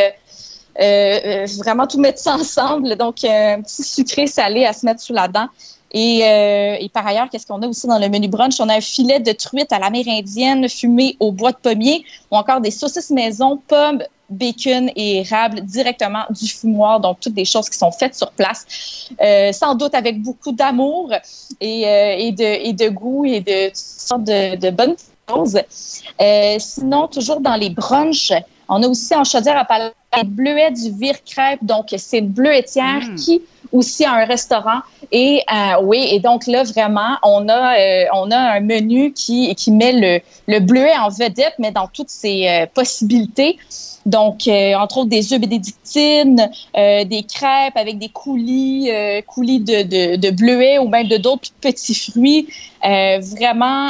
[0.78, 2.96] vraiment tout mettre ça ensemble.
[2.98, 5.48] Donc, un petit sucré salé à se mettre sous la dent.
[5.94, 8.60] Euh, et, par ailleurs, qu'est-ce qu'on a aussi dans le menu brunch?
[8.60, 12.60] On a un filet de truite à l'amérindienne fumé au bois de pommier ou encore
[12.60, 17.78] des saucisses maison, pommes, bacon et érable directement du fumoir, donc toutes des choses qui
[17.78, 18.66] sont faites sur place,
[19.22, 21.12] euh, sans doute avec beaucoup d'amour
[21.62, 24.96] et, euh, et, de, et de goût et de toutes sortes de, de bonnes
[25.30, 25.60] choses.
[26.60, 28.34] sinon, toujours dans les brunchs,
[28.68, 29.92] on a aussi en chaudière à palais
[30.24, 33.16] bleuet du Vire Crêpe, donc c'est une bleuetière mm.
[33.16, 33.42] qui
[33.76, 34.80] aussi a un restaurant.
[35.12, 39.54] Et euh, oui, et donc là, vraiment, on a, euh, on a un menu qui,
[39.56, 43.58] qui met le, le bleuet en vedette, mais dans toutes ses euh, possibilités.
[44.06, 48.88] Donc, entre autres, des œufs bénédictines, des crêpes avec des coulis,
[49.26, 52.48] coulis de, de, de, bleuet ou même de d'autres petits fruits.
[52.84, 53.90] vraiment,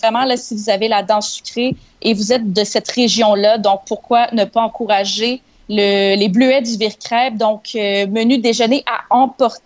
[0.00, 3.80] vraiment, là, si vous avez la dent sucrée et vous êtes de cette région-là, donc
[3.88, 9.62] pourquoi ne pas encourager les bleuets du Vire-Crêpe, donc euh, menu déjeuner à emporter.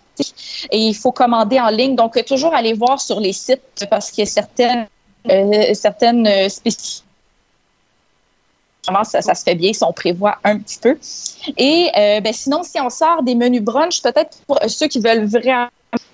[0.71, 1.95] Et il faut commander en ligne.
[1.95, 4.87] Donc, toujours aller voir sur les sites parce qu'il y a certaines,
[5.29, 7.05] euh, certaines spécificités
[8.85, 10.97] vraiment, ça, se fait bien si on prévoit un petit peu.
[11.57, 15.25] Et euh, ben, sinon, si on sort des menus brunch, peut-être pour ceux qui veulent
[15.25, 15.67] vraiment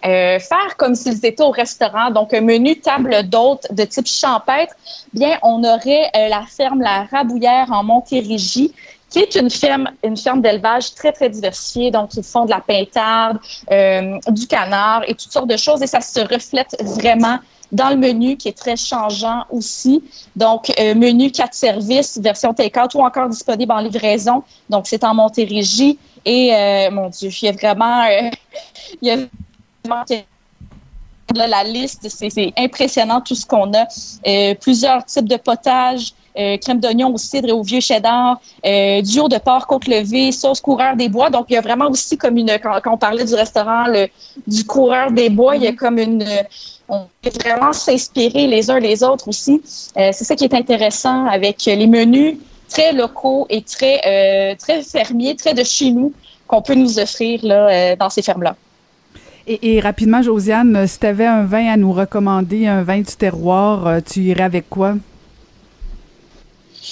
[0.06, 4.73] euh, faire comme s'ils étaient au restaurant, donc un menu table d'hôtes de type champêtre,
[5.13, 8.73] bien, on aurait euh, la ferme La Rabouillère en Montérégie,
[9.12, 11.91] qui est une ferme, une ferme d'élevage très, très diversifiée.
[11.91, 13.38] Donc, ils font de la pintarde,
[13.69, 15.84] euh, du canard et toutes sortes de choses.
[15.84, 17.38] Et ça se reflète vraiment
[17.71, 20.04] dans le menu qui est très changeant aussi.
[20.36, 24.43] Donc, euh, menu 4 services, version take-out ou encore disponible en livraison.
[24.69, 26.00] Donc, c'est en Montérégie.
[26.26, 28.04] Et, euh, mon Dieu, il y a vraiment...
[28.04, 28.30] Euh,
[29.02, 29.17] il y a
[29.84, 30.06] vraiment
[31.36, 33.88] Là, la liste, c'est impressionnant tout ce qu'on a.
[34.28, 39.02] Euh, plusieurs types de potages, euh, crème d'oignon au cidre et au vieux cheddar, euh,
[39.02, 41.30] duo de porc côte levée, sauce coureur des bois.
[41.30, 44.08] Donc, il y a vraiment aussi comme une, quand, on parlait du restaurant, le,
[44.48, 46.26] du coureur des bois, il y a comme une,
[46.88, 49.62] on peut vraiment s'inspirer les uns les autres aussi.
[49.98, 52.38] Euh, c'est ça qui est intéressant avec les menus
[52.70, 56.13] très locaux et très, euh, fermiers, très de chez nous
[56.48, 57.41] qu'on peut nous offrir
[57.98, 58.56] dans ces fermes-là.
[59.48, 63.15] Et, et, rapidement, Josiane, si tu avais un vin à nous recommander, un vin du
[63.17, 64.96] terroir, tu irais avec quoi?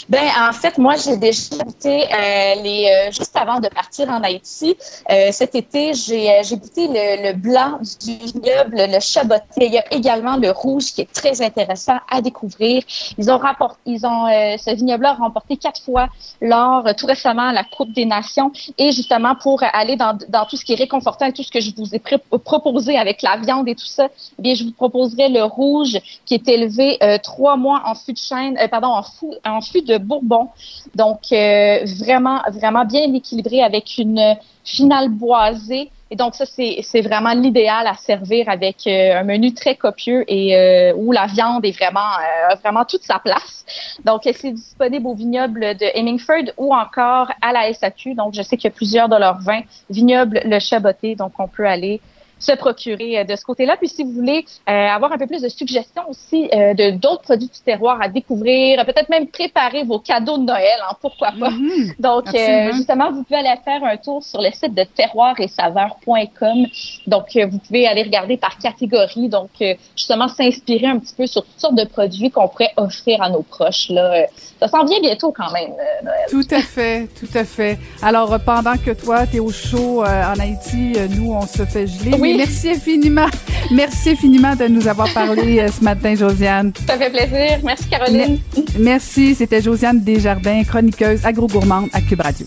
[0.08, 4.24] Ben en fait, moi j'ai déjà goûté euh, les euh, juste avant de partir en
[4.24, 4.78] Haïti.
[5.10, 9.66] Euh, cet été, j'ai j'ai goûté le, le, blanc du vignoble, le chaboté.
[9.66, 12.84] Il y a également le rouge qui est très intéressant à découvrir.
[13.18, 16.08] Ils ont rapporté, ils ont ce vignoble-là a remporté quatre fois
[16.42, 20.64] lors tout récemment la Coupe des Nations et justement pour aller dans, dans tout ce
[20.64, 23.76] qui est réconfortant et tout ce que je vous ai proposé avec la viande et
[23.76, 24.08] tout ça,
[24.38, 28.18] eh bien je vous proposerai le rouge qui est élevé trois mois en fût de
[28.18, 30.50] chêne, pardon en fût en fût Bourbon.
[30.96, 35.92] Donc, euh, vraiment, vraiment bien équilibré avec une finale boisée.
[36.12, 40.56] Et donc, ça, c'est vraiment l'idéal à servir avec euh, un menu très copieux et
[40.56, 43.64] euh, où la viande est vraiment, euh, vraiment toute sa place.
[44.04, 48.16] Donc, c'est disponible au vignoble de Hemingford ou encore à la SAQ.
[48.16, 49.62] Donc, je sais qu'il y a plusieurs de leurs vins.
[49.90, 51.16] Vignoble Le Chaboté.
[51.16, 52.02] Donc, on peut aller
[52.40, 53.76] se procurer euh, de ce côté-là.
[53.78, 57.22] Puis si vous voulez euh, avoir un peu plus de suggestions aussi euh, de d'autres
[57.22, 61.50] produits du terroir à découvrir, peut-être même préparer vos cadeaux de Noël, hein, pourquoi pas.
[61.52, 61.94] Mhm.
[62.00, 65.48] Donc euh, justement, vous pouvez aller faire un tour sur le site de terroir et
[65.48, 66.66] saveur.com.
[67.08, 69.50] Donc vous pouvez aller regarder par catégorie, donc
[69.96, 73.42] justement s'inspirer un petit peu sur toutes sortes de produits qu'on pourrait offrir à nos
[73.42, 73.90] proches.
[73.90, 74.26] Là,
[74.60, 75.72] ça s'en vient bientôt quand même.
[76.04, 76.26] Noël.
[76.30, 77.78] Tout à fait, tout à fait.
[78.02, 82.18] Alors pendant que toi tu es au chaud en Haïti, nous on se fait geler.
[82.20, 82.36] Oui.
[82.38, 83.28] Merci infiniment.
[83.72, 86.74] Merci infiniment de nous avoir parlé ce matin, Josiane.
[86.88, 87.60] Ça fait plaisir.
[87.64, 88.40] Merci, Caroline.
[88.80, 89.36] Merci.
[89.36, 92.46] C'était Josiane Desjardins, chroniqueuse agro-gourmande à Cube Radio.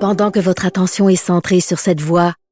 [0.00, 2.34] Pendant que votre attention est centrée sur cette voix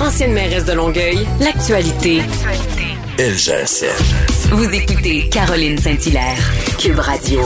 [0.00, 2.20] Ancienne mairesse de Longueuil, l'actualité.
[3.18, 4.54] LGSN.
[4.54, 6.38] Vous écoutez Caroline Saint-Hilaire,
[6.78, 7.40] Cube Radio.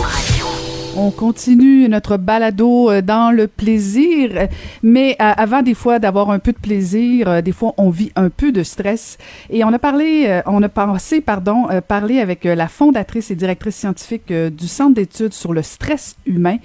[0.95, 4.49] On continue notre balado euh, dans le plaisir,
[4.83, 8.13] mais euh, avant des fois d'avoir un peu de plaisir, euh, des fois on vit
[8.17, 9.17] un peu de stress.
[9.49, 14.31] Et on a parlé, on a pensé, pardon, parler avec la fondatrice et directrice scientifique
[14.31, 16.59] du Centre d'études sur le stress humain,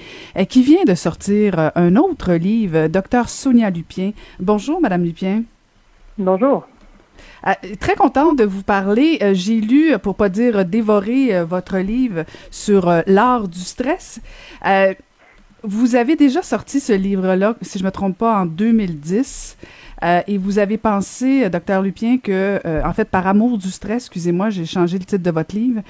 [0.49, 4.11] qui vient de sortir un autre livre, Docteur Sonia Lupien.
[4.41, 5.43] Bonjour, Madame Lupien.
[6.19, 6.67] Bonjour.
[7.45, 9.19] Euh, très contente de vous parler.
[9.21, 14.19] Euh, J'ai lu, pour pas dire dévoré, euh, votre livre sur l'art du stress.
[15.63, 19.57] vous avez déjà sorti ce livre-là, si je me trompe pas, en 2010.
[20.03, 24.05] Euh, et vous avez pensé, docteur Lupien, que, euh, en fait, par amour du stress,
[24.05, 25.81] excusez-moi, j'ai changé le titre de votre livre,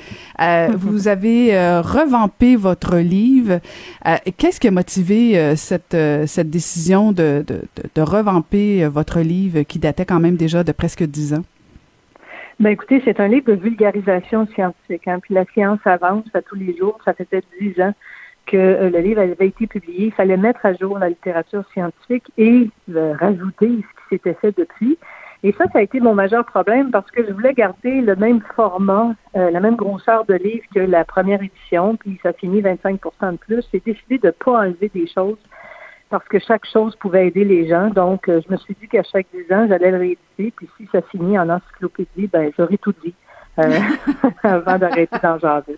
[0.41, 3.59] euh, vous avez revampé votre livre.
[4.37, 7.61] Qu'est-ce qui a motivé cette, cette décision de, de,
[7.95, 11.43] de, revamper votre livre qui datait quand même déjà de presque dix ans?
[12.59, 15.07] Ben écoutez, c'est un livre de vulgarisation scientifique.
[15.07, 16.97] Hein, puis la science avance à tous les jours.
[17.05, 17.93] Ça fait peut-être dix ans
[18.47, 20.07] que euh, le livre avait été publié.
[20.07, 24.57] Il fallait mettre à jour la littérature scientifique et euh, rajouter ce qui s'était fait
[24.57, 24.97] depuis.
[25.43, 28.41] Et ça, ça a été mon majeur problème parce que je voulais garder le même
[28.55, 33.33] format, euh, la même grosseur de livre que la première édition, puis ça finit 25%
[33.33, 33.63] de plus.
[33.71, 35.37] J'ai décidé de ne pas enlever des choses
[36.09, 37.89] parce que chaque chose pouvait aider les gens.
[37.89, 40.87] Donc, euh, je me suis dit qu'à chaque 10 ans, j'allais le rééditer, puis si
[40.91, 43.13] ça finit en encyclopédie, ben j'aurais tout dit.
[43.59, 43.79] euh,
[44.43, 45.77] avant d'arrêter d'en jaser.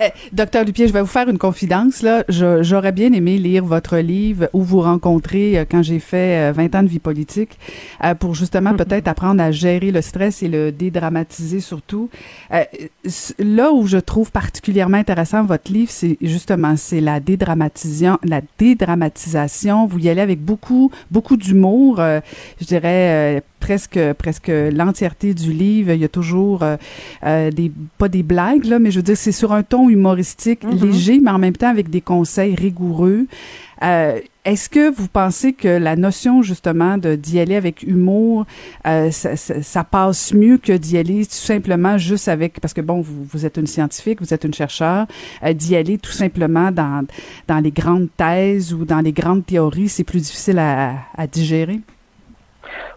[0.00, 2.02] Euh, docteur Dupier, je vais vous faire une confidence.
[2.02, 2.24] Là.
[2.28, 6.78] J'aurais bien aimé lire votre livre où vous rencontrez euh, quand j'ai fait 20 euh,
[6.78, 7.58] ans de vie politique
[8.20, 8.76] pour justement mm-hmm.
[8.76, 12.10] peut-être apprendre à gérer le stress et le dédramatiser surtout.
[13.38, 19.86] là où je trouve particulièrement intéressant votre livre, c'est justement c'est la dédramatisation, la dédramatisation.
[19.86, 22.00] Vous y allez avec beaucoup beaucoup d'humour.
[22.60, 25.92] je dirais presque presque l'entièreté du livre.
[25.92, 26.62] Il y a toujours
[27.24, 30.64] euh, des pas des blagues là, mais je veux dire c'est sur un ton humoristique
[30.64, 30.80] mm-hmm.
[30.80, 33.26] léger, mais en même temps avec des conseils rigoureux.
[33.82, 38.46] Euh, Est-ce que vous pensez que la notion justement de d'y aller avec humour,
[38.86, 42.80] euh, ça, ça, ça, passe mieux que d'y aller tout simplement juste avec parce que
[42.80, 45.06] bon vous, vous êtes une scientifique, vous êtes une chercheur,
[45.42, 47.06] euh, d'y aller tout simplement dans
[47.48, 51.80] dans les grandes thèses ou dans les grandes théories, c'est plus difficile à, à digérer?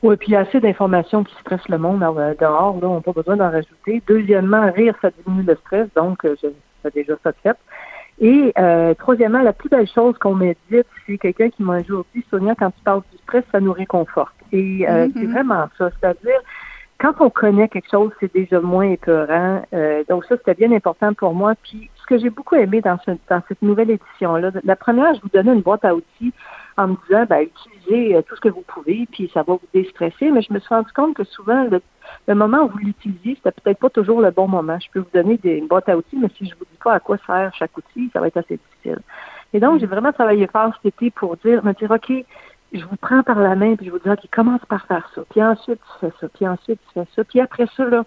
[0.04, 2.96] Oui, puis il y a assez d'informations qui stressent le monde euh, dehors, là, on
[2.96, 4.02] n'a pas besoin d'en rajouter.
[4.08, 7.58] Deuxièmement, rire, ça diminue le stress, donc euh, j'ai déjà ça fait.
[8.22, 12.24] Et euh, troisièmement, la plus belle chose qu'on médite, c'est quelqu'un qui m'a toujours dit,
[12.30, 14.34] Sonia, quand tu parles du stress, ça nous réconforte.
[14.52, 15.12] Et euh, mm-hmm.
[15.14, 16.40] c'est vraiment ça, c'est-à-dire
[17.00, 19.62] quand on connaît quelque chose, c'est déjà moins épeurant.
[20.10, 21.54] donc ça, c'était bien important pour moi.
[21.64, 25.22] Puis ce que j'ai beaucoup aimé dans, ce, dans cette nouvelle édition-là, la première, je
[25.22, 26.34] vous donnais une boîte à outils
[26.80, 29.68] en me disant, ben, utilisez euh, tout ce que vous pouvez, puis ça va vous
[29.74, 30.32] déstresser.
[30.32, 33.80] Mais je me suis rendu compte que souvent, le, moment où vous l'utilisez, c'était peut-être
[33.80, 34.80] pas toujours le bon moment.
[34.80, 36.94] Je peux vous donner des, une boîte à outils, mais si je vous dis pas
[36.94, 39.00] à quoi sert chaque outil, ça va être assez difficile.
[39.52, 42.14] Et donc, j'ai vraiment travaillé fort cet été pour dire, me dire, OK,
[42.72, 45.22] je vous prends par la main, puis je vous dis, OK, commence par faire ça.
[45.30, 46.30] Puis ensuite, tu fais ça.
[46.30, 47.24] Puis ensuite, tu fais ça.
[47.26, 48.06] Puis après ça, là,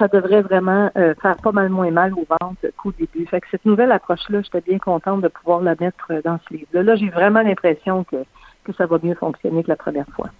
[0.00, 3.26] ça devrait vraiment euh, faire pas mal moins mal au ventre qu'au début.
[3.26, 6.54] Fait que cette nouvelle approche-là, j'étais bien contente de pouvoir la mettre euh, dans ce
[6.54, 6.82] livre-là.
[6.82, 8.16] Là, j'ai vraiment l'impression que,
[8.64, 10.30] que ça va mieux fonctionner que la première fois.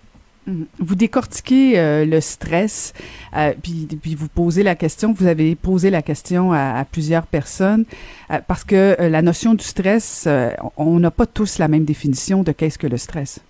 [0.46, 0.66] Mhm.
[0.78, 2.94] Vous décortiquez euh, le stress,
[3.62, 7.84] puis, puis vous posez la question, vous avez posé la question à plusieurs personnes,
[8.48, 10.26] parce que la notion du stress,
[10.78, 13.40] on n'a pas tous la même définition de qu'est-ce que le stress.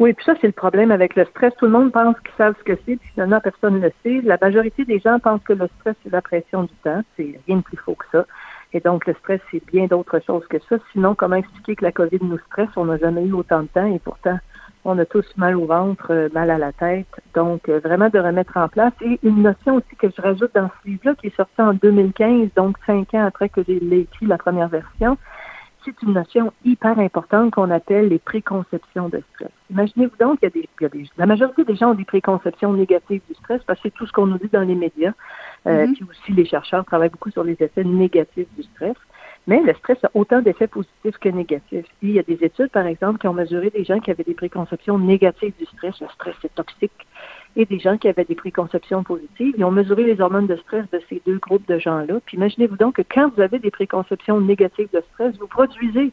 [0.00, 1.52] Oui, puis ça, c'est le problème avec le stress.
[1.58, 4.22] Tout le monde pense qu'ils savent ce que c'est, puis finalement, personne ne le sait.
[4.22, 7.02] La majorité des gens pensent que le stress, c'est la pression du temps.
[7.18, 8.24] C'est rien de plus faux que ça.
[8.72, 10.76] Et donc, le stress, c'est bien d'autres choses que ça.
[10.92, 12.70] Sinon, comment expliquer que la COVID nous stresse?
[12.76, 14.38] On n'a jamais eu autant de temps et pourtant,
[14.86, 17.20] on a tous mal au ventre, euh, mal à la tête.
[17.34, 18.94] Donc, euh, vraiment de remettre en place.
[19.02, 22.48] Et une notion aussi que je rajoute dans ce livre-là, qui est sorti en 2015,
[22.56, 25.18] donc cinq ans après que j'ai écrit la première version,
[25.84, 29.50] c'est une notion hyper importante qu'on appelle les préconceptions de stress.
[29.70, 33.34] Imaginez-vous donc qu'il y, a des, la majorité des gens ont des préconceptions négatives du
[33.34, 35.12] stress parce que c'est tout ce qu'on nous dit dans les médias.
[35.66, 35.94] Euh, mm-hmm.
[35.94, 38.96] Puis aussi, les chercheurs travaillent beaucoup sur les effets négatifs du stress.
[39.46, 41.86] Mais le stress a autant d'effets positifs que négatifs.
[42.02, 44.34] il y a des études, par exemple, qui ont mesuré des gens qui avaient des
[44.34, 45.98] préconceptions négatives du stress.
[46.00, 46.92] Le stress est toxique
[47.56, 49.54] et des gens qui avaient des préconceptions positives.
[49.56, 52.20] Ils ont mesuré les hormones de stress de ces deux groupes de gens-là.
[52.24, 56.12] Puis imaginez-vous donc que quand vous avez des préconceptions négatives de stress, vous produisez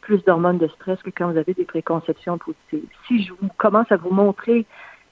[0.00, 2.88] plus d'hormones de stress que quand vous avez des préconceptions positives.
[3.06, 4.66] Si je vous commence à vous montrer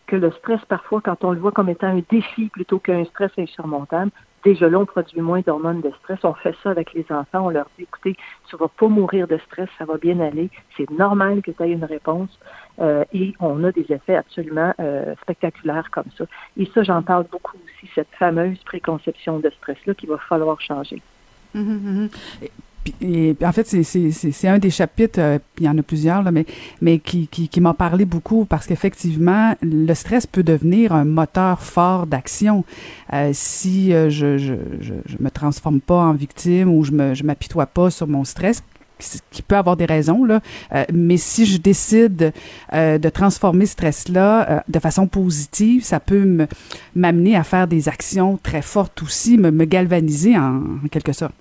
[0.06, 3.30] que le stress, parfois, quand on le voit comme étant un défi plutôt qu'un stress
[3.38, 4.10] insurmontable,
[4.44, 6.18] déjà là, on produit moins d'hormones de stress.
[6.24, 7.46] On fait ça avec les enfants.
[7.46, 8.16] On leur dit, écoutez,
[8.48, 10.50] tu vas pas mourir de stress, ça va bien aller.
[10.76, 12.30] C'est normal que tu aies une réponse.
[12.80, 16.24] Euh, et on a des effets absolument euh, spectaculaires comme ça.
[16.56, 21.02] Et ça, j'en parle beaucoup aussi, cette fameuse préconception de stress-là qu'il va falloir changer.
[21.54, 22.08] Hum, hum,
[23.00, 26.46] et, en fait, c'est un des chapitres, euh, il y en a plusieurs, là, mais,
[26.80, 31.60] mais qui, qui, qui m'a parlé beaucoup parce qu'effectivement, le stress peut devenir un moteur
[31.60, 32.64] fort d'action.
[33.12, 37.14] Euh, si euh, je, je, je, je, me transforme pas en victime ou je me
[37.14, 38.62] je m'apitoie pas sur mon stress,
[39.30, 40.40] qui peut avoir des raisons, là,
[40.74, 42.32] euh, mais si je décide
[42.74, 46.46] euh, de transformer ce stress-là de façon positive, ça peut
[46.94, 51.34] m'amener à faire des actions très fortes aussi, me, me galvaniser en, en quelque sorte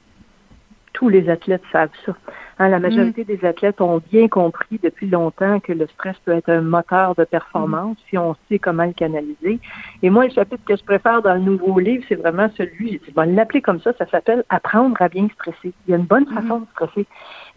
[1.00, 2.14] tous les athlètes savent ça.
[2.62, 3.26] Hein, la majorité mm.
[3.26, 7.24] des athlètes ont bien compris depuis longtemps que le stress peut être un moteur de
[7.24, 9.60] performance si on sait comment le canaliser.
[10.04, 12.98] Et moi, le chapitre que je préfère dans le nouveau livre, c'est vraiment celui, j'ai
[13.00, 15.74] dit, bon, l'appeler comme ça, ça s'appelle Apprendre à bien stresser.
[15.88, 16.42] Il y a une bonne mm-hmm.
[16.42, 17.08] façon de stresser.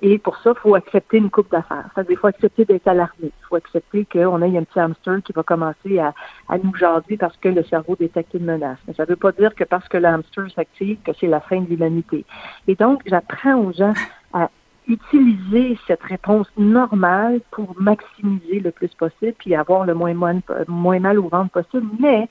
[0.02, 1.88] Et pour ça, il faut accepter une coupe d'affaires.
[1.94, 3.24] C'est-à-dire, il faut accepter d'être alarmé.
[3.24, 6.14] Il faut accepter qu'on ait un petit hamster qui va commencer à,
[6.48, 8.78] à nous jaser parce que le cerveau détecte une menace.
[8.86, 11.40] Mais ça ne veut pas dire que parce que le hamster s'active, que c'est la
[11.40, 12.24] fin de l'humanité.
[12.68, 13.94] Et donc, j'apprends aux gens
[14.32, 14.48] à
[14.88, 20.98] utiliser cette réponse normale pour maximiser le plus possible puis avoir le moins, moins, moins
[20.98, 22.28] mal au ventre possible, mais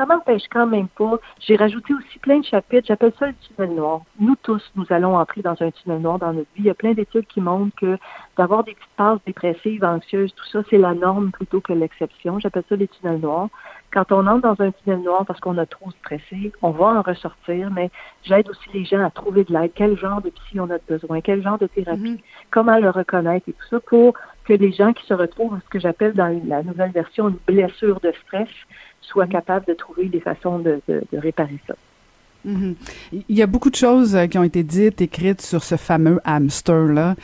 [0.00, 1.18] ça m'empêche quand même pas.
[1.40, 2.86] J'ai rajouté aussi plein de chapitres.
[2.86, 4.00] J'appelle ça le tunnel noir.
[4.18, 6.62] Nous tous, nous allons entrer dans un tunnel noir dans notre vie.
[6.62, 7.98] Il y a plein d'études qui montrent que
[8.38, 12.38] d'avoir des petites passes dépressives, anxieuses, tout ça, c'est la norme plutôt que l'exception.
[12.38, 13.48] J'appelle ça les tunnels noirs.
[13.92, 17.02] Quand on entre dans un tunnel noir parce qu'on a trop stressé, on va en
[17.02, 17.90] ressortir, mais
[18.22, 19.72] j'aide aussi les gens à trouver de l'aide.
[19.74, 21.20] Quel genre de psy on a besoin?
[21.20, 22.14] Quel genre de thérapie?
[22.14, 22.20] Mm-hmm.
[22.50, 24.14] Comment le reconnaître et tout ça pour
[24.44, 28.00] que les gens qui se retrouvent ce que j'appelle dans la nouvelle version une blessure
[28.00, 28.48] de stress
[29.00, 31.74] soient capables de trouver des façons de, de, de réparer ça.
[32.46, 32.74] Mm-hmm.
[33.28, 36.20] Il y a beaucoup de choses euh, qui ont été dites, écrites sur ce fameux
[36.24, 37.16] hamster-là.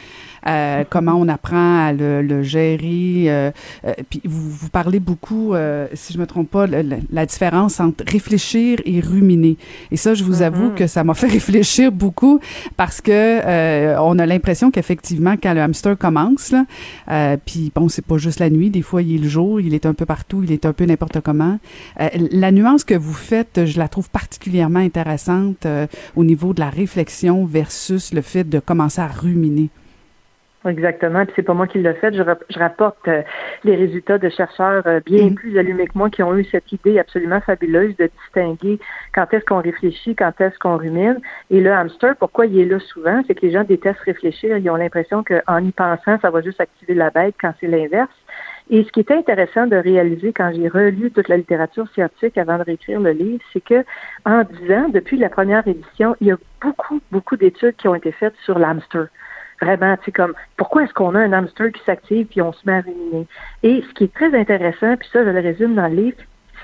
[0.47, 3.25] Euh, comment on apprend à le, le gérer.
[3.27, 3.51] Euh,
[3.85, 5.55] euh, puis vous, vous parlez beaucoup,
[5.95, 9.57] si je me trompe pas, la, la, différence entre réfléchir et ruminer.
[9.91, 10.75] Et ça, je vous avoue mm-hmm.
[10.75, 12.41] que ça m'a fait réfléchir beaucoup
[12.77, 18.19] parce que on a l'impression qu'effectivement, quand le hamster commence, là, puis bon, c'est pas
[18.19, 20.53] juste la nuit, des fois il est le jour, il est un peu partout, il
[20.53, 21.59] est un peu n'importe comment.
[21.99, 25.06] la nuance que vous faites, je la trouve particulièrement intéressante
[26.17, 29.71] au niveau de la réflexion versus le fait de commencer à ruminer.
[30.69, 31.25] Exactement.
[31.25, 32.13] Puis c'est pas moi qui l'ai fait.
[32.13, 33.23] Je, je rapporte euh,
[33.65, 35.35] les résultats de chercheurs euh, bien mm-hmm.
[35.35, 38.79] plus allumés que moi qui ont eu cette idée absolument fabuleuse de distinguer
[39.15, 41.21] quand est-ce qu'on réfléchit, quand est-ce qu'on rumine.
[41.51, 44.57] Et le hamster, pourquoi il est là souvent, c'est que les gens détestent réfléchir.
[44.57, 48.11] Ils ont l'impression qu'en y pensant, ça va juste activer la bête quand c'est l'inverse.
[48.69, 52.59] Et ce qui était intéressant de réaliser quand j'ai relu toute la littérature scientifique avant
[52.59, 53.85] de réécrire le livre, c'est que
[54.25, 57.95] en dix ans, depuis la première édition, il y a beaucoup, beaucoup d'études qui ont
[57.95, 59.07] été faites sur l'hamster
[59.61, 62.61] vraiment, tu sais, comme pourquoi est-ce qu'on a un hamster qui s'active puis on se
[62.67, 63.27] met à ruminer?
[63.63, 66.19] Et ce qui est très intéressant, puis ça, je le résume dans le livre,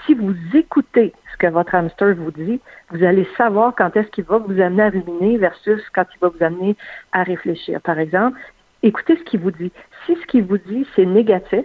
[0.07, 4.25] si vous écoutez ce que votre hamster vous dit, vous allez savoir quand est-ce qu'il
[4.25, 6.77] va vous amener à ruminer versus quand il va vous amener
[7.13, 7.81] à réfléchir.
[7.81, 8.39] Par exemple,
[8.83, 9.73] écoutez ce qu'il vous dit.
[10.07, 11.65] Si ce qu'il vous dit, c'est négatif,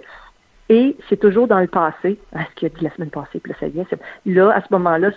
[0.69, 3.51] et c'est toujours dans le passé, ah, ce qu'il a dit la semaine passée, puis
[3.51, 3.87] là, ça y est,
[4.25, 5.11] là, à ce moment-là,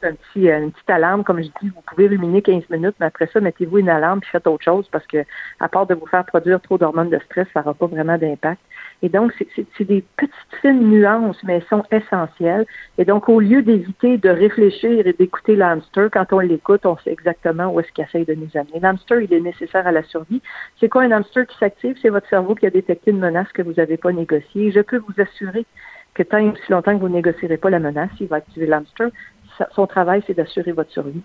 [0.00, 2.96] c'est un petit, euh, une petite alarme, comme je dis, vous pouvez ruminer 15 minutes,
[3.00, 5.24] mais après ça, mettez-vous une alarme puis faites autre chose parce que,
[5.58, 8.60] à part de vous faire produire trop d'hormones de stress, ça n'aura pas vraiment d'impact.
[9.02, 12.66] Et donc, c'est des petites fines nuances, mais elles sont essentielles.
[12.98, 17.12] Et donc, au lieu d'éviter de réfléchir et d'écouter l'hamster, quand on l'écoute, on sait
[17.12, 18.80] exactement où est-ce qu'il essaye de nous amener.
[18.80, 20.42] L'hamster, il est nécessaire à la survie.
[20.78, 21.96] C'est quoi un hamster qui s'active?
[22.02, 24.70] C'est votre cerveau qui a détecté une menace que vous n'avez pas négociée.
[24.70, 25.64] Je peux vous assurer
[26.14, 29.10] que tant aussi longtemps que vous ne négocierez pas la menace, il va activer l'hamster
[29.74, 31.22] son travail, c'est d'assurer votre survie.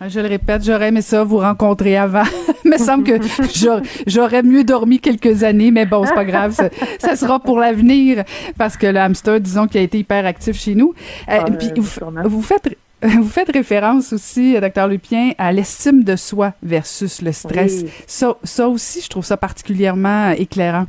[0.00, 2.22] Ah, je le répète, j'aurais aimé ça vous rencontrer avant.
[2.64, 3.14] Il me semble que
[4.06, 6.52] j'aurais mieux dormi quelques années, mais bon, c'est pas grave.
[7.00, 8.22] Ça, sera pour l'avenir
[8.56, 10.94] parce que le hamster, disons, qui a été hyper actif chez nous.
[11.28, 16.52] Euh, ah, puis vous, faites vous faites référence aussi, docteur Lupien, à l'estime de soi
[16.62, 17.84] versus le stress.
[18.06, 20.86] Ça, ça aussi, je trouve ça particulièrement éclairant.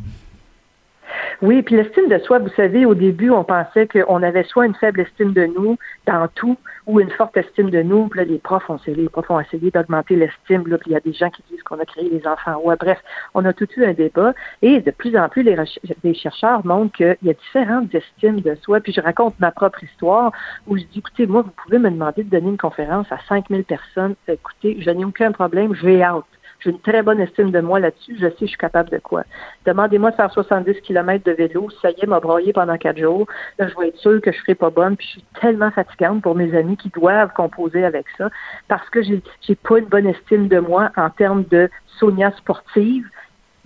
[1.41, 4.75] Oui, puis l'estime de soi, vous savez, au début, on pensait qu'on avait soit une
[4.75, 5.77] faible estime de nous
[6.09, 6.57] dans tout,
[6.87, 8.07] ou une forte estime de nous.
[8.07, 10.67] Puis là, les profs ont essayé, les profs ont essayé d'augmenter l'estime.
[10.67, 12.59] Là, puis il y a des gens qui disent qu'on a créé les enfants.
[12.63, 12.99] Ouais, bref,
[13.33, 14.33] on a tout eu un débat.
[14.61, 15.55] Et de plus en plus, les,
[16.03, 18.79] les chercheurs montrent qu'il y a différentes estimes de soi.
[18.79, 20.31] Puis je raconte ma propre histoire
[20.67, 23.63] où je dis, écoutez, moi, vous pouvez me demander de donner une conférence à 5000
[23.65, 24.15] personnes.
[24.27, 26.25] Écoutez, je n'ai aucun problème, je vais out.
[26.59, 28.15] J'ai une très bonne estime de moi là-dessus.
[28.19, 29.23] Je sais je suis capable de quoi.
[29.65, 31.69] Demandez-moi de faire 70 km de vélo.
[31.81, 33.27] Ça y est, m'a broyé pendant quatre jours.
[33.57, 34.97] Là, je vais être sûre que je serai pas bonne.
[34.97, 38.29] Puis je suis tellement fatigante pour mes amis qui doivent composer avec ça
[38.67, 43.09] parce que j'ai, j'ai pas une bonne estime de moi en termes de Sonia sportive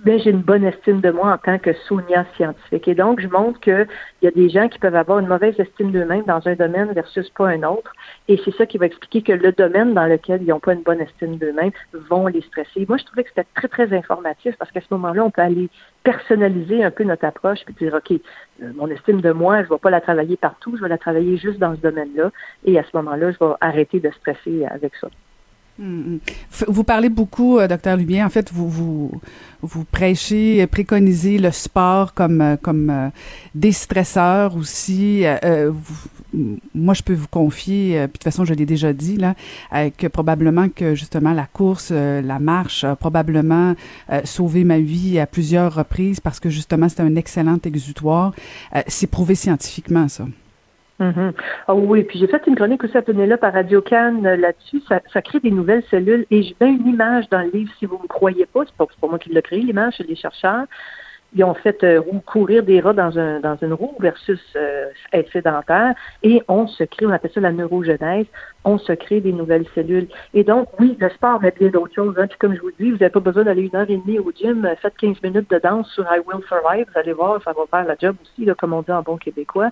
[0.05, 2.87] mais j'ai une bonne estime de moi en tant que Sonia scientifique.
[2.87, 3.87] Et donc, je montre qu'il
[4.21, 7.29] y a des gens qui peuvent avoir une mauvaise estime d'eux-mêmes dans un domaine versus
[7.29, 7.93] pas un autre.
[8.27, 10.83] Et c'est ça qui va expliquer que le domaine dans lequel ils n'ont pas une
[10.83, 11.71] bonne estime d'eux-mêmes
[12.09, 12.85] vont les stresser.
[12.87, 15.69] Moi, je trouvais que c'était très, très informatif parce qu'à ce moment-là, on peut aller
[16.03, 19.69] personnaliser un peu notre approche puis dire, OK, euh, mon estime de moi, je ne
[19.69, 22.31] vais pas la travailler partout, je vais la travailler juste dans ce domaine-là.
[22.65, 25.07] Et à ce moment-là, je vais arrêter de stresser avec ça.
[25.80, 26.19] Mm, mm.
[26.67, 28.26] Vous parlez beaucoup, euh, docteur Lubien.
[28.26, 28.69] En fait, vous
[29.61, 33.09] vous prêchez, préconisez le sport comme euh, comme euh,
[33.55, 35.24] déstresseur aussi.
[36.74, 39.36] moi, je peux vous confier, puis de toute façon, je l'ai déjà dit là,
[39.97, 43.76] que probablement que justement la course, la marche, a probablement
[44.24, 48.34] sauvé ma vie à plusieurs reprises parce que justement, c'est un excellent exutoire.
[48.88, 50.26] c'est prouvé scientifiquement ça.
[51.03, 51.33] Mm
[51.69, 54.81] oui, puis j'ai fait une chronique aussi à là par Radio Cannes euh, là-dessus.
[54.87, 57.97] Ça, crée des nouvelles cellules et je mets une image dans le livre si vous
[57.97, 58.61] ne me croyez pas.
[58.65, 60.65] C'est pas, pas moi qui l'ai créé, l'image, c'est les chercheurs.
[61.36, 65.31] Ils ont fait euh, courir des rats dans, un, dans une roue versus euh, être
[65.31, 68.25] sédentaire et on se crée, on appelle ça la neurogenèse,
[68.63, 70.07] on se crée des nouvelles cellules.
[70.34, 72.15] Et donc, oui, le sport, mais bien d'autres choses.
[72.17, 72.27] Hein.
[72.27, 74.31] Puis comme je vous dis, vous n'avez pas besoin d'aller une heure et demie au
[74.31, 74.67] gym.
[74.81, 76.86] Faites 15 minutes de danse sur I Will Survive.
[76.91, 79.17] Vous allez voir, ça va faire la job aussi, là, comme on dit en bon
[79.17, 79.69] québécois.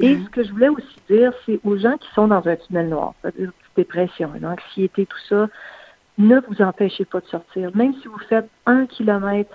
[0.00, 0.24] Et mm-hmm.
[0.24, 3.14] ce que je voulais aussi dire, c'est aux gens qui sont dans un tunnel noir,
[3.20, 5.48] c'est-à-dire dépression, l'anxiété, tout ça,
[6.18, 7.70] ne vous empêchez pas de sortir.
[7.74, 9.50] Même si vous faites un kilomètre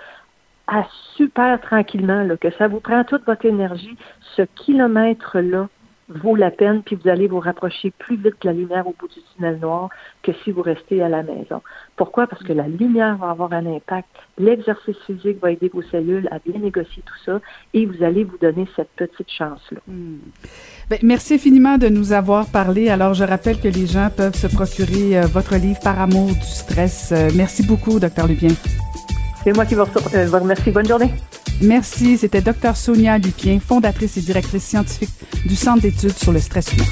[0.68, 3.96] à super tranquillement, là, que ça vous prend toute votre énergie,
[4.36, 5.68] ce kilomètre-là
[6.08, 9.08] vaut la peine, puis vous allez vous rapprocher plus vite que la lumière au bout
[9.08, 9.90] du tunnel noir
[10.22, 11.60] que si vous restez à la maison.
[11.96, 12.26] Pourquoi?
[12.26, 14.08] Parce que la lumière va avoir un impact,
[14.38, 17.40] l'exercice physique va aider vos cellules à bien négocier tout ça,
[17.74, 19.80] et vous allez vous donner cette petite chance-là.
[19.86, 20.18] Hmm.
[20.88, 22.88] Ben, merci infiniment de nous avoir parlé.
[22.88, 26.40] Alors, je rappelle que les gens peuvent se procurer euh, votre livre Par amour du
[26.40, 27.12] stress.
[27.12, 28.50] Euh, merci beaucoup, docteur Lupien.
[29.48, 30.70] C'est moi qui vous, euh, vous remercie.
[30.70, 31.10] Bonne journée.
[31.62, 32.18] Merci.
[32.18, 35.08] C'était Dr Sonia Lupien, fondatrice et directrice scientifique
[35.46, 36.84] du Centre d'études sur le stress humain.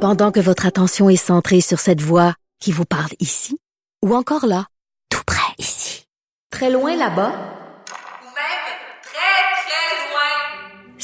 [0.00, 3.58] Pendant que votre attention est centrée sur cette voix qui vous parle ici,
[4.02, 4.64] ou encore là,
[5.10, 6.06] tout près ici,
[6.50, 7.59] très loin là-bas,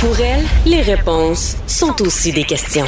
[0.00, 2.86] Pour elle, les réponses sont aussi des questions.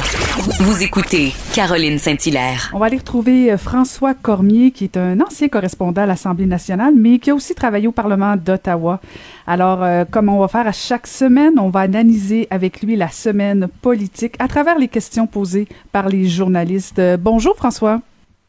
[0.61, 2.71] Vous écoutez Caroline Saint-Hilaire.
[2.73, 6.95] On va aller retrouver euh, François Cormier, qui est un ancien correspondant à l'Assemblée nationale,
[6.97, 8.99] mais qui a aussi travaillé au Parlement d'Ottawa.
[9.45, 13.09] Alors, euh, comme on va faire à chaque semaine, on va analyser avec lui la
[13.09, 16.97] semaine politique à travers les questions posées par les journalistes.
[16.97, 18.01] Euh, bonjour François.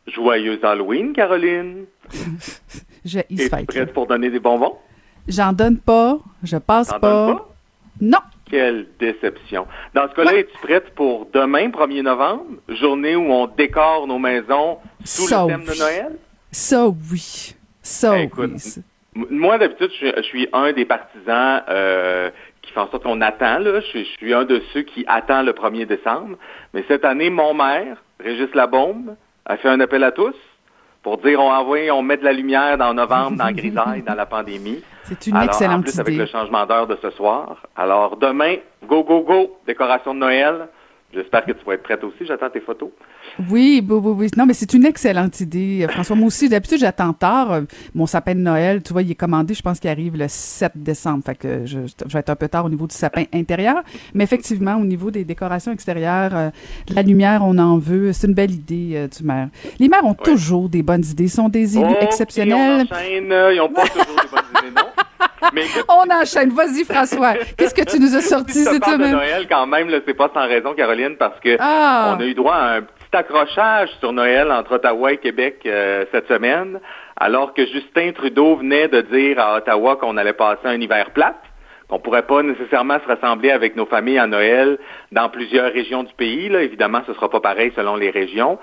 [0.06, 1.84] Joyeux Halloween, Caroline.
[3.04, 4.72] je, Es-tu prête pour donner des bonbons?
[5.28, 6.18] J'en donne pas.
[6.42, 6.98] Je passe pas.
[6.98, 7.50] pas?
[8.00, 8.20] Non.
[8.51, 9.66] Quelle déception.
[9.95, 14.78] Dans ce cas-là, es-tu prête pour demain, 1er novembre, journée où on décore nos maisons
[15.05, 16.12] sous le thème de Noël?
[16.51, 17.55] Ça, oui.
[17.82, 18.53] Ça, ben, oui.
[19.14, 22.30] Moi, d'habitude, je, suis un des partisans euh,
[22.62, 23.59] qui font en sorte qu'on attend.
[23.61, 23.80] Là.
[23.80, 26.36] Je, suis un de ceux qui attend le 1er décembre.
[26.72, 29.16] Mais cette année, mon maire, Régis Labombe,
[29.47, 30.34] a fait un appel à tous
[31.05, 34.26] pour dire on envoie, on met de la lumière dans novembre, dans Grisaille, dans la
[34.26, 34.82] pandémie.
[35.05, 37.59] C'est une excellente en plus, avec le changement d'heure de ce soir.
[37.76, 38.57] Alors, demain,
[38.88, 40.68] go, go, go, décoration de Noël.
[41.14, 42.26] J'espère que tu vas être prête aussi.
[42.26, 42.90] J'attends tes photos.
[43.50, 46.16] Oui, oui, oui, Non, mais c'est une excellente idée, François.
[46.16, 47.52] Moi aussi, d'habitude, j'attends tard.
[47.52, 47.60] Euh,
[47.94, 50.72] mon sapin de Noël, tu vois, il est commandé, je pense qu'il arrive le 7
[50.74, 51.22] décembre.
[51.24, 53.82] Fait que je, vais être un peu tard au niveau du sapin intérieur.
[54.12, 56.50] Mais effectivement, au niveau des décorations extérieures, euh,
[56.92, 58.12] la lumière, on en veut.
[58.12, 59.48] C'est une belle idée euh, du maire.
[59.78, 61.24] Les maires ont toujours des bonnes idées.
[61.24, 62.86] Ils sont des élus oh, exceptionnels.
[63.08, 65.04] Ils n'ont pas toujours des bonnes idées, non?
[65.88, 66.50] On enchaîne.
[66.50, 67.34] Vas-y, François.
[67.56, 69.12] Qu'est-ce que tu nous as sorti cette semaine?
[69.12, 72.14] de Noël, quand même, c'est pas sans raison, Caroline, parce que ah.
[72.16, 76.04] on a eu droit à un petit accrochage sur Noël entre Ottawa et Québec euh,
[76.12, 76.80] cette semaine,
[77.16, 81.10] alors que Justin Trudeau venait de dire à Ottawa qu'on allait passer un hiver
[81.95, 84.78] plate qu'on pourrait pas nécessairement se rassembler avec nos familles à Noël
[85.12, 86.49] dans plusieurs régions du pays.
[86.49, 86.62] Là.
[86.62, 88.59] Évidemment, ce sera pas pareil selon les régions.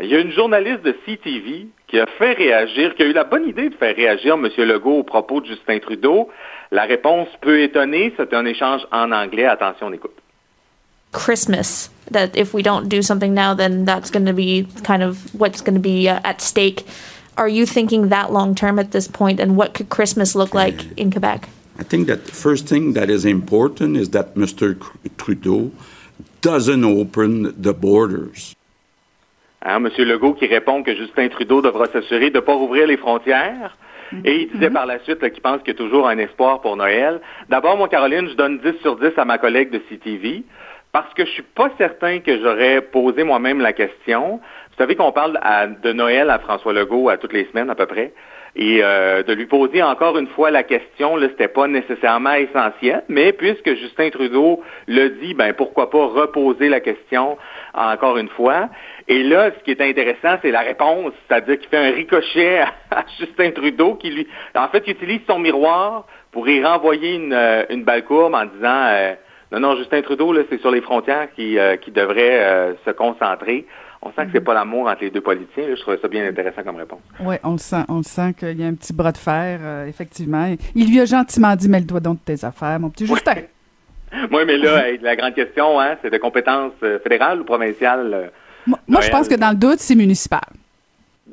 [0.00, 3.24] Il y a une journaliste de CTV qui a fait réagir, qui a eu la
[3.24, 4.48] bonne idée de faire réagir M.
[4.58, 6.28] Legault au propos de Justin Trudeau.
[6.70, 8.12] La réponse peut étonner.
[8.16, 9.46] C'est un échange en anglais.
[9.46, 10.16] Attention, on écoute.
[11.12, 11.88] Christmas.
[12.10, 15.62] That if we don't do something now, then that's going to be kind of what's
[15.62, 16.86] going to be uh, at stake.
[17.36, 20.96] Are you thinking that long term at this point, and what could Christmas look like
[20.96, 21.48] in Quebec?
[21.78, 24.76] I think that the first thing that is important is that Mr.
[25.18, 25.70] Trudeau
[26.40, 28.54] doesn't open the borders.
[29.62, 29.90] Hein, M.
[29.98, 33.76] Legault qui répond que Justin Trudeau devra s'assurer de ne pas rouvrir les frontières.
[34.24, 36.76] Et il disait par la suite qu'il pense qu'il y a toujours un espoir pour
[36.76, 37.20] Noël.
[37.48, 40.44] D'abord, mon Caroline, je donne 10 sur 10 à ma collègue de CTV
[40.92, 44.40] parce que je suis pas certain que j'aurais posé moi-même la question.
[44.70, 45.38] Vous savez qu'on parle
[45.82, 48.12] de Noël à François Legault à toutes les semaines à peu près.
[48.58, 53.02] Et euh, de lui poser encore une fois la question, là, c'était pas nécessairement essentiel,
[53.06, 57.36] mais puisque Justin Trudeau le dit, ben pourquoi pas reposer la question
[57.74, 58.70] encore une fois.
[59.08, 63.04] Et là, ce qui est intéressant, c'est la réponse, c'est-à-dire qu'il fait un ricochet à,
[63.18, 67.84] Justin Trudeau, qui lui, en fait, utilise son miroir pour y renvoyer une, euh, une
[67.84, 69.14] balle courbe en disant, euh,
[69.52, 73.66] non, non, Justin Trudeau, là, c'est sur les frontières qui, qui devrait se concentrer.
[74.02, 74.44] On sent que c'est mhm.
[74.44, 75.64] pas l'amour entre les deux politiciens.
[75.74, 77.00] je trouvais ça bien intéressant comme réponse.
[77.20, 77.84] Oui, on le sent.
[77.88, 80.54] On le sent qu'il y a un petit bras de fer, euh, effectivement.
[80.74, 83.34] Il lui a gentiment dit, mets le doigt dans tes affaires, mon petit Justin.
[84.30, 88.12] Moi, mais là, la grande question, hein, c'est de compétence euh, fédérale ou provinciale?
[88.14, 88.26] euh,
[88.66, 90.40] Moi, moi, je pense que dans le doute, c'est municipal.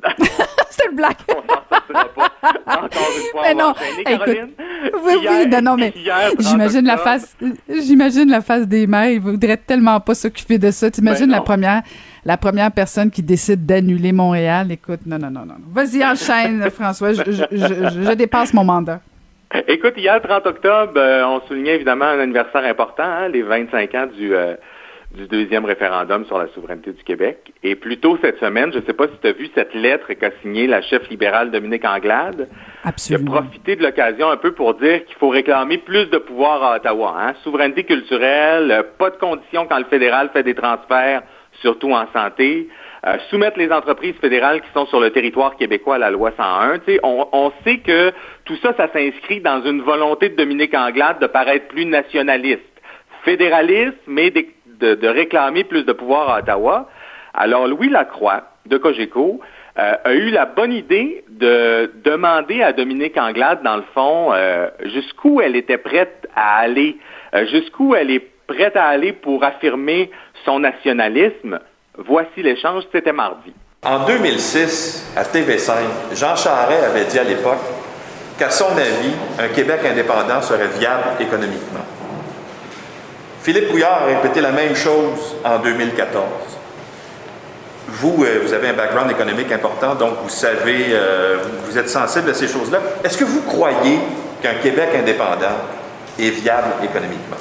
[0.70, 1.16] C'était le blague.
[2.66, 4.48] Encore une fois, Mais on non, écoute, Caroline.
[5.04, 7.36] Oui, oui, Hier- non, non, mais hier, 30 j'imagine la face,
[7.68, 9.10] j'imagine la face des mères.
[9.10, 10.90] Ils voudraient tellement pas s'occuper de ça.
[10.90, 11.82] T'imagines Ben la première,
[12.24, 14.70] la première personne qui décide d'annuler Montréal.
[14.72, 15.54] Écoute, non, non, non, non.
[15.72, 17.12] Vas-y, enchaîne, François.
[17.12, 19.00] Je, je, je- je dépasse mon mandat.
[19.68, 24.06] Écoute, hier, 30 octobre, euh, on soulignait évidemment un anniversaire important, hein, les 25 ans
[24.16, 24.54] du, euh,
[25.14, 27.52] du deuxième référendum sur la souveraineté du Québec.
[27.62, 30.12] Et plus tôt cette semaine, je ne sais pas si tu as vu cette lettre
[30.14, 32.48] qu'a signée la chef libérale Dominique Anglade.
[32.82, 33.30] Absolument.
[33.30, 36.60] Qui a profité de l'occasion un peu pour dire qu'il faut réclamer plus de pouvoir
[36.64, 37.14] à Ottawa.
[37.16, 37.34] Hein?
[37.44, 41.22] Souveraineté culturelle, euh, pas de conditions quand le fédéral fait des transferts,
[41.60, 42.68] surtout en santé.
[43.06, 46.78] Euh, soumettre les entreprises fédérales qui sont sur le territoire québécois à la loi 101.
[46.78, 48.12] Tu sais, on, on sait que
[48.46, 52.62] tout ça, ça s'inscrit dans une volonté de Dominique Anglade de paraître plus nationaliste,
[53.24, 54.44] fédéraliste, mais de,
[54.80, 56.88] de- de réclamer plus de pouvoir à Ottawa.
[57.34, 59.40] Alors, Louis Lacroix, de Cogeco,
[59.78, 64.68] euh, a eu la bonne idée de demander à Dominique Anglade, dans le fond, euh,
[64.84, 66.96] jusqu'où elle était prête à aller,
[67.34, 70.10] euh, jusqu'où elle est prête à aller pour affirmer
[70.44, 71.58] son nationalisme.
[71.96, 73.52] Voici l'échange, c'était mardi.
[73.84, 75.72] En 2006, à TV5,
[76.14, 77.60] Jean Charest avait dit à l'époque
[78.38, 81.84] qu'à son avis, un Québec indépendant serait viable économiquement.
[83.42, 86.24] Philippe Couillard a répété la même chose en 2014.
[87.88, 91.36] Vous, euh, vous avez un background économique important, donc vous savez, euh,
[91.66, 92.78] vous êtes sensible à ces choses-là.
[93.04, 93.98] Est-ce que vous croyez
[94.42, 95.58] qu'un Québec indépendant
[96.18, 97.36] est viable économiquement?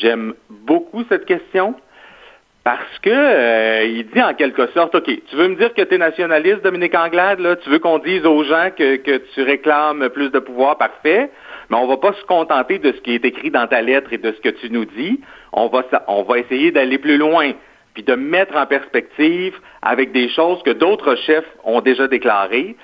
[0.00, 1.74] J'aime beaucoup cette question
[2.64, 5.94] parce que euh, il dit en quelque sorte, OK, tu veux me dire que tu
[5.94, 10.08] es nationaliste, Dominique Anglade, là, tu veux qu'on dise aux gens que, que tu réclames
[10.10, 11.30] plus de pouvoir, parfait,
[11.70, 14.18] mais on va pas se contenter de ce qui est écrit dans ta lettre et
[14.18, 15.20] de ce que tu nous dis.
[15.52, 17.50] On va, on va essayer d'aller plus loin,
[17.94, 22.76] puis de mettre en perspective avec des choses que d'autres chefs ont déjà déclarées.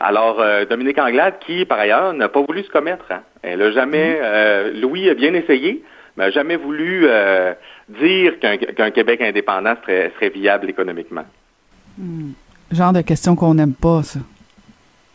[0.00, 3.04] Alors, euh, Dominique Anglade, qui, par ailleurs, n'a pas voulu se commettre.
[3.10, 3.22] hein.
[3.42, 5.82] Elle a jamais, euh, Louis a bien essayé,
[6.16, 7.52] mais n'a jamais voulu euh,
[7.88, 11.24] dire qu'un qu'un Québec indépendant serait, serait viable économiquement.
[12.70, 14.20] Genre de question qu'on n'aime pas, ça.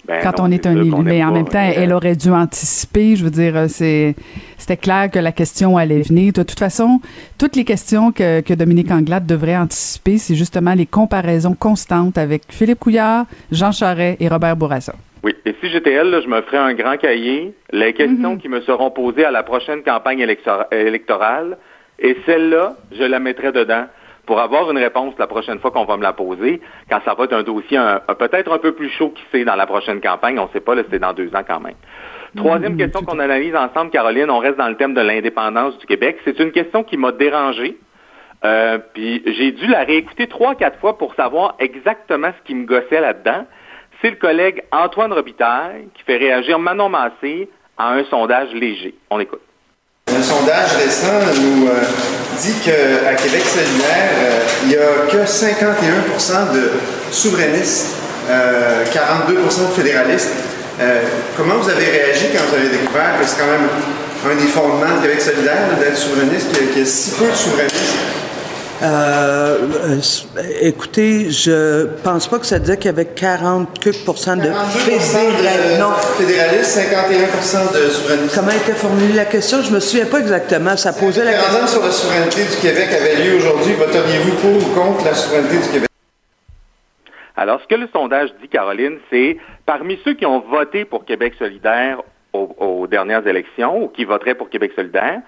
[0.07, 0.91] Ben Quand non, on est un élu.
[1.03, 3.15] Mais en pas, même temps, euh, elle aurait dû anticiper.
[3.15, 4.15] Je veux dire, euh, c'est,
[4.57, 6.33] c'était clair que la question allait venir.
[6.33, 7.01] De toute façon,
[7.37, 12.43] toutes les questions que, que Dominique Anglade devrait anticiper, c'est justement les comparaisons constantes avec
[12.49, 14.95] Philippe Couillard, Jean Charest et Robert Bourassa.
[15.23, 18.49] Oui, et si j'étais elle, là, je me ferais un grand cahier, les questions qui
[18.49, 21.57] me seront posées à la prochaine campagne électora- électorale,
[21.99, 23.85] et celle-là, je la mettrais dedans
[24.25, 27.25] pour avoir une réponse la prochaine fois qu'on va me la poser, quand ça va
[27.25, 27.79] être un dossier
[28.17, 30.73] peut-être un peu plus chaud qui c'est dans la prochaine campagne, on ne sait pas,
[30.73, 31.75] là, c'est dans deux ans quand même.
[32.35, 36.17] Troisième question qu'on analyse ensemble, Caroline, on reste dans le thème de l'indépendance du Québec.
[36.23, 37.77] C'est une question qui m'a dérangé.
[38.43, 42.65] Euh, puis j'ai dû la réécouter trois, quatre fois pour savoir exactement ce qui me
[42.65, 43.45] gossait là-dedans.
[44.01, 47.47] C'est le collègue Antoine Robitaille qui fait réagir Manon Massé
[47.77, 48.95] à un sondage léger.
[49.11, 49.41] On écoute.
[50.07, 51.83] Un sondage récent nous euh,
[52.41, 56.71] dit qu'à Québec solidaire, euh, il n'y a que 51% de
[57.11, 57.97] souverainistes,
[58.29, 60.33] euh, 42% de fédéralistes.
[61.37, 63.69] Comment vous avez réagi quand vous avez découvert que c'est quand même
[64.31, 68.20] un des fondements de Québec solidaire d'être souverainiste, qu'il y a si peu de souverainistes?
[68.81, 74.35] Euh, euh, écoutez, je pense pas que ça disait qu'il y avait 40 quelques pourcents
[74.35, 75.79] de 42 fédéralistes.
[75.79, 75.91] Non.
[76.17, 78.35] fédéralistes, 51 de souverainistes.
[78.35, 79.61] Comment était formulée la question?
[79.61, 80.75] Je me souviens pas exactement.
[80.77, 81.67] Ça posait la question.
[81.67, 83.73] sur la souveraineté du Québec avait lieu aujourd'hui.
[83.73, 85.89] Voteriez-vous pour ou contre la souveraineté du Québec?
[87.37, 91.33] Alors, ce que le sondage dit, Caroline, c'est parmi ceux qui ont voté pour Québec
[91.37, 92.01] solidaire
[92.33, 95.21] aux, aux dernières élections ou qui voteraient pour Québec solidaire,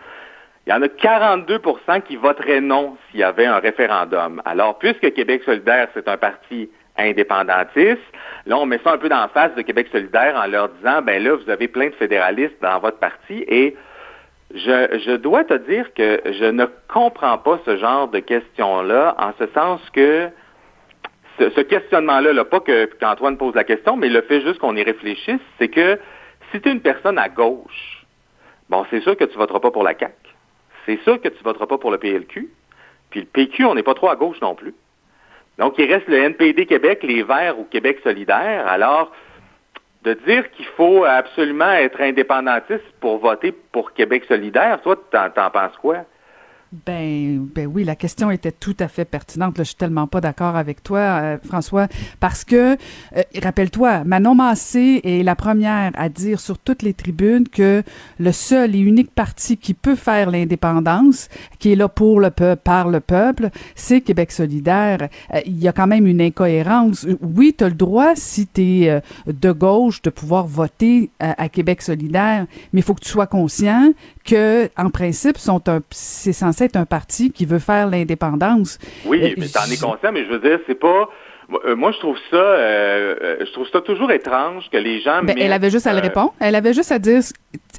[0.65, 4.41] il y en a 42% qui voteraient non s'il y avait un référendum.
[4.45, 8.01] Alors, puisque Québec solidaire, c'est un parti indépendantiste,
[8.45, 11.21] là, on met ça un peu la face de Québec solidaire en leur disant, ben
[11.21, 13.75] là, vous avez plein de fédéralistes dans votre parti et
[14.53, 19.31] je, je dois te dire que je ne comprends pas ce genre de questions-là, en
[19.39, 20.29] ce sens que
[21.39, 24.75] ce, ce questionnement-là, là, pas que qu'Antoine pose la question, mais le fait juste qu'on
[24.75, 25.99] y réfléchisse, c'est que
[26.51, 28.05] si tu es une personne à gauche,
[28.69, 30.13] bon, c'est sûr que tu voteras pas pour la CAQ.
[30.85, 32.49] C'est sûr que tu voteras pas pour le PLQ.
[33.09, 34.73] Puis le PQ, on n'est pas trop à gauche non plus.
[35.59, 38.67] Donc, il reste le NPD Québec, les Verts ou Québec solidaire.
[38.67, 39.11] Alors,
[40.03, 45.77] de dire qu'il faut absolument être indépendantiste pour voter pour Québec solidaire, toi, t'en penses
[45.77, 46.05] quoi?
[46.87, 49.59] Ben, ben oui, la question était tout à fait pertinente.
[49.59, 51.87] Là, je suis tellement pas d'accord avec toi, euh, François,
[52.19, 52.73] parce que
[53.15, 57.83] euh, rappelle-toi, Manon Massé est la première à dire sur toutes les tribunes que
[58.17, 62.61] le seul et unique parti qui peut faire l'indépendance, qui est là pour le peuple,
[62.63, 65.09] par le peuple, c'est Québec solidaire.
[65.31, 67.05] Euh, il y a quand même une incohérence.
[67.21, 71.83] Oui, tu as le droit, si tu es de gauche, de pouvoir voter à Québec
[71.83, 73.91] solidaire, mais il faut que tu sois conscient
[74.25, 78.79] que, en principe, sont un, c'est censé être un parti qui veut faire l'indépendance.
[79.05, 81.09] Oui, euh, mais t'en es conscient, mais je veux dire, c'est pas.
[81.65, 85.23] Euh, moi, je trouve ça, euh, je trouve ça toujours étrange que les gens.
[85.23, 86.33] Ben, elle avait juste à le répondre.
[86.39, 87.21] Elle avait juste à dire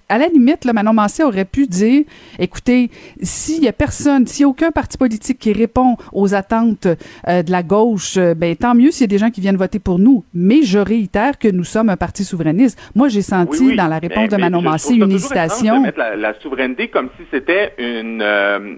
[0.09, 2.05] à la limite, là, Manon Massé aurait pu dire,
[2.39, 2.91] écoutez,
[3.23, 6.87] s'il y a personne, s'il n'y a aucun parti politique qui répond aux attentes
[7.29, 9.57] euh, de la gauche, euh, ben tant mieux s'il y a des gens qui viennent
[9.57, 10.25] voter pour nous.
[10.35, 12.79] Mais je réitère que nous sommes un parti souverainiste.
[12.95, 15.79] Moi, j'ai senti dans la réponse de Manon Massé une hésitation.
[15.79, 18.77] De mettre la, souveraineté comme si c'était une, euh,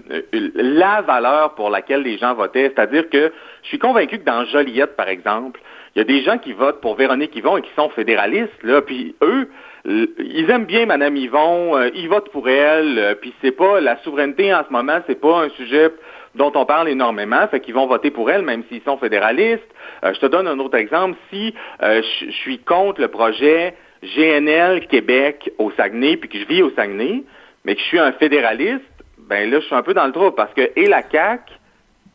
[0.55, 2.71] la valeur pour laquelle les gens votaient.
[2.73, 3.31] C'est-à-dire que
[3.67, 5.59] je suis convaincu que dans Joliette, par exemple,
[5.93, 8.81] il y a des gens qui votent pour Véronique Yvon et qui sont fédéralistes, là,
[8.81, 9.49] puis eux,
[9.83, 13.97] ils aiment bien Madame Yvon, euh, ils votent pour elle, euh, puis c'est pas la
[14.03, 15.89] souveraineté en ce moment, c'est pas un sujet
[16.35, 19.67] dont on parle énormément, fait qu'ils vont voter pour elle même s'ils sont fédéralistes.
[20.05, 21.17] Euh, je te donne un autre exemple.
[21.29, 26.69] Si je suis contre le projet GNL Québec au Saguenay, puis que je vis au
[26.69, 27.25] Saguenay,
[27.65, 28.85] mais que je suis un fédéraliste,
[29.17, 31.51] ben là, je suis un peu dans le trou parce que et la CAQ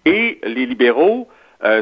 [0.07, 1.29] et les libéraux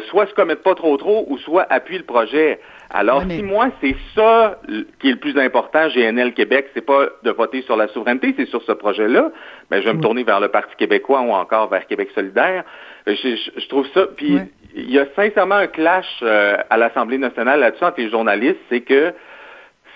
[0.08, 2.60] soit se commettent pas trop trop ou soit appuient le projet.
[2.90, 4.58] Alors, si moi, c'est ça
[4.98, 8.48] qui est le plus important, GNL Québec, c'est pas de voter sur la souveraineté, c'est
[8.48, 9.30] sur ce projet-là,
[9.70, 12.64] mais ben, je vais me tourner vers le Parti québécois ou encore vers Québec solidaire.
[13.06, 14.38] Euh, je, trouve ça, puis
[14.74, 18.80] il y a sincèrement un clash euh, à l'Assemblée nationale là-dessus entre les journalistes, c'est
[18.80, 19.14] que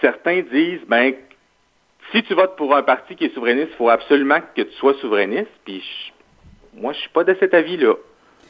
[0.00, 1.14] certains disent, ben,
[2.12, 4.94] si tu votes pour un parti qui est souverainiste, il faut absolument que tu sois
[4.94, 5.82] souverainiste, puis
[6.74, 7.94] moi, je suis pas de cet avis-là.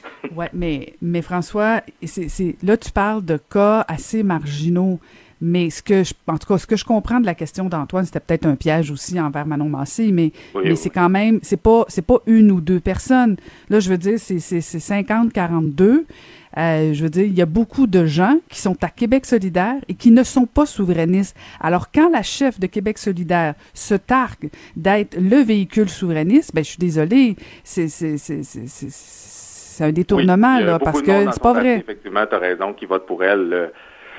[0.36, 4.98] Oui, mais, mais François, c'est, là, tu parles de cas assez marginaux.
[5.40, 8.06] Mais ce que je, en tout cas, ce que je comprends de la question d'Antoine,
[8.06, 11.84] c'était peut-être un piège aussi envers Manon Massé, mais, mais c'est quand même, c'est pas,
[11.88, 13.36] c'est pas une ou deux personnes.
[13.68, 16.04] Là, je veux dire, c'est, c'est, 50-42.
[16.56, 19.76] Euh, je veux dire, il y a beaucoup de gens qui sont à Québec solidaire
[19.88, 21.36] et qui ne sont pas souverainistes.
[21.60, 26.70] Alors, quand la chef de Québec solidaire se targue d'être le véhicule souverainiste, ben, je
[26.70, 28.42] suis désolée, c'est, c'est, c'est,
[29.74, 31.78] c'est un détournement, là, parce que c'est pas vrai.
[31.78, 33.70] Effectivement, tu as raison, qui vote pour elle.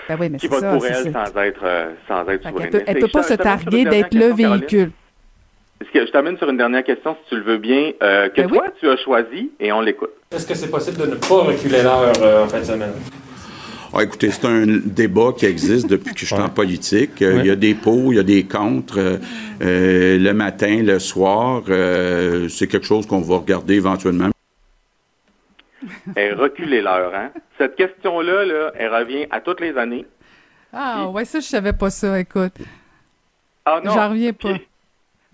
[0.08, 2.84] Ben oui, mais qui vote ça, pour elle sans être, euh, sans être souverainiste.
[2.86, 4.92] Elle ne peut, pas se targuer d'être le véhicule.
[5.94, 8.48] Que je t'amène sur une dernière question, si tu le veux bien, euh, que ben
[8.50, 10.12] toi, tu as choisi et on l'écoute.
[10.32, 12.92] Est-ce que c'est possible de ne pas reculer l'heure euh, en fin de semaine?
[13.94, 17.22] Ah, écoutez, c'est un débat qui existe depuis que je suis en politique.
[17.22, 19.20] Il y a des pour, il y a des contre.
[19.62, 21.64] le matin, le soir,
[22.50, 24.32] c'est quelque chose qu'on va regarder éventuellement
[26.16, 27.14] et reculer l'heure.
[27.14, 27.32] Hein?
[27.58, 30.06] Cette question-là, là, elle revient à toutes les années.
[30.74, 32.58] Ah, ouais, ça, je savais pas ça, écoute.
[33.66, 33.92] Ah non.
[33.92, 34.50] J'en reviens pas.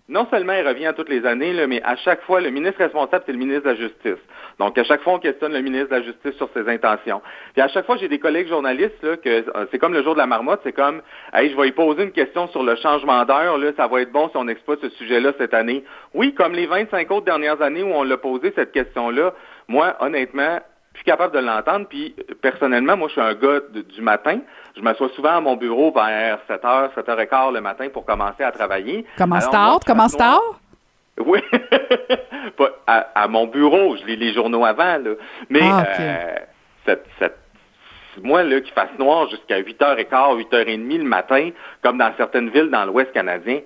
[0.07, 2.79] non seulement elle revient à toutes les années, là, mais à chaque fois, le ministre
[2.79, 4.23] responsable, c'est le ministre de la Justice.
[4.59, 7.21] Donc, à chaque fois, on questionne le ministre de la Justice sur ses intentions.
[7.53, 10.13] Puis à chaque fois, j'ai des collègues journalistes, là, que euh, c'est comme le jour
[10.13, 11.01] de la marmotte, c'est comme,
[11.33, 14.11] hey, je vais y poser une question sur le changement d'heure, là, ça va être
[14.11, 15.83] bon si on exploite ce sujet-là cette année.
[16.13, 19.33] Oui, comme les 25 autres dernières années où on l'a posé, cette question-là,
[19.71, 20.59] moi, honnêtement,
[20.93, 21.87] je suis capable de l'entendre.
[21.87, 24.39] Puis, personnellement, moi, je suis un gars du matin.
[24.75, 29.05] Je m'assois souvent à mon bureau vers 7h, 7h15 le matin pour commencer à travailler.
[29.17, 29.79] Commence tard?
[29.85, 30.41] Commence tard?
[31.17, 31.39] Oui.
[32.87, 33.95] à, mon bureau.
[33.97, 35.11] Je lis les journaux avant, là.
[35.49, 36.35] Mais, ah, euh,
[36.85, 37.37] cette, cette
[38.21, 41.49] moi, là, qu'il fasse noir jusqu'à 8h15, 8h30 le matin,
[41.81, 43.61] comme dans certaines villes dans l'Ouest canadien,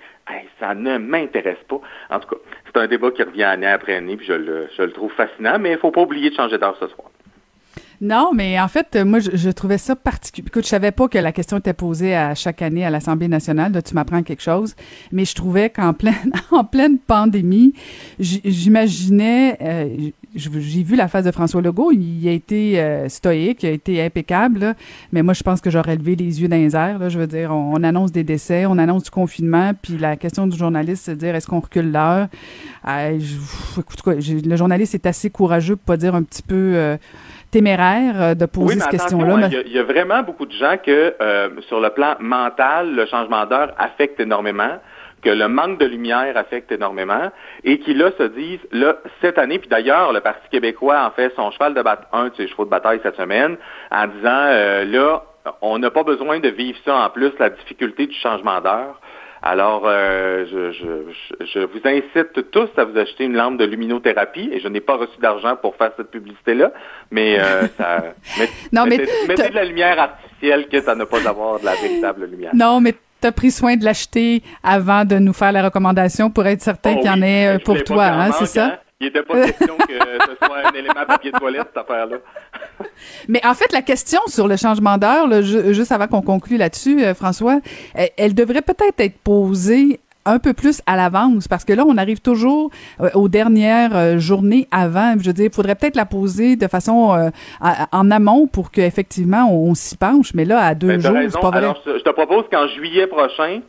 [0.59, 1.79] ça ne m'intéresse pas.
[2.09, 4.83] En tout cas, c'est un débat qui revient année après année, puis je le, je
[4.83, 7.09] le trouve fascinant, mais il ne faut pas oublier de changer d'heure ce soir.
[8.01, 10.47] Non, mais en fait, moi, je, trouvais ça particulier.
[10.47, 13.71] Écoute, je savais pas que la question était posée à chaque année à l'Assemblée nationale.
[13.71, 14.75] Là, tu m'apprends quelque chose.
[15.11, 17.73] Mais je trouvais qu'en pleine, en pleine pandémie,
[18.19, 21.91] j'imaginais, euh, j'ai vu la face de François Legault.
[21.91, 24.75] Il a été euh, stoïque, il a été impeccable.
[25.11, 26.99] mais moi, je pense que j'aurais levé les yeux dans les airs.
[26.99, 30.47] Là, je veux dire, on, annonce des décès, on annonce du confinement, puis la question
[30.47, 32.27] du journaliste, c'est de dire est-ce qu'on recule l'heure?
[32.87, 33.19] Euh,
[33.77, 36.97] écoute, quoi, le journaliste est assez courageux pour pas dire un petit peu euh,
[37.51, 39.45] téméraire de poser cette question-là.
[39.45, 43.05] Hein, il, y a, vraiment beaucoup de gens que, euh, sur le plan mental, le
[43.05, 44.77] changement d'heure affecte énormément
[45.25, 47.31] que le manque de lumière affecte énormément
[47.63, 51.33] et qui là se disent là cette année puis d'ailleurs le Parti québécois en fait
[51.35, 53.57] son cheval de bataille un de ses chevaux de bataille cette semaine
[53.89, 55.23] en disant euh, là
[55.61, 59.01] on n'a pas besoin de vivre ça en plus la difficulté du changement d'heure
[59.41, 64.49] Alors, euh, je, je, je, vous incite tous à vous acheter une lampe de luminothérapie
[64.51, 66.71] et je n'ai pas reçu d'argent pour faire cette publicité-là,
[67.11, 68.03] mais euh, ça,
[68.71, 72.25] non, mais mettez, de la lumière artificielle quitte à ne pas avoir de la véritable
[72.25, 72.51] lumière.
[72.55, 72.95] Non, mais
[73.25, 76.93] tu as pris soin de l'acheter avant de nous faire la recommandation pour être certain
[76.95, 78.65] Oh qu'il y en oui, ait euh, pour toi, hein, c'est ça?
[78.65, 78.77] hein.
[79.01, 82.15] Il n'était pas question que ce soit un élément papier toilette, cette affaire-là.
[83.27, 87.13] Mais en fait, la question sur le changement d'heure, juste avant qu'on conclue là-dessus, euh,
[87.13, 87.59] François,
[87.93, 91.97] elle, elle devrait peut-être être posée un peu plus à l'avance parce que là, on
[91.97, 92.71] arrive toujours
[93.01, 95.13] euh, aux dernières euh, journées avant.
[95.19, 97.29] Je veux dire, il faudrait peut-être la poser de façon euh,
[97.61, 100.33] à- en amont pour qu'effectivement on, on s'y penche.
[100.33, 101.57] Mais là, à deux Ben, jours, c'est pas vrai.
[101.59, 103.61] Alors, je, te propose qu'en juillet prochain,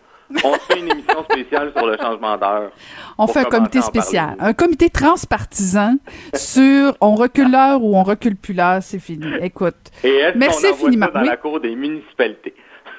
[0.45, 2.71] on fait une émission spéciale sur le changement d'heure.
[3.17, 5.95] On fait un comité spécial, un comité transpartisan
[6.35, 9.27] sur on recule l'heure ou on recule plus l'heure, c'est fini.
[9.41, 9.77] Écoute.
[10.03, 11.07] Et est-ce Merci qu'on envoie infiniment.
[11.07, 11.29] ça dans Oui.
[11.29, 12.55] la cour des municipalités?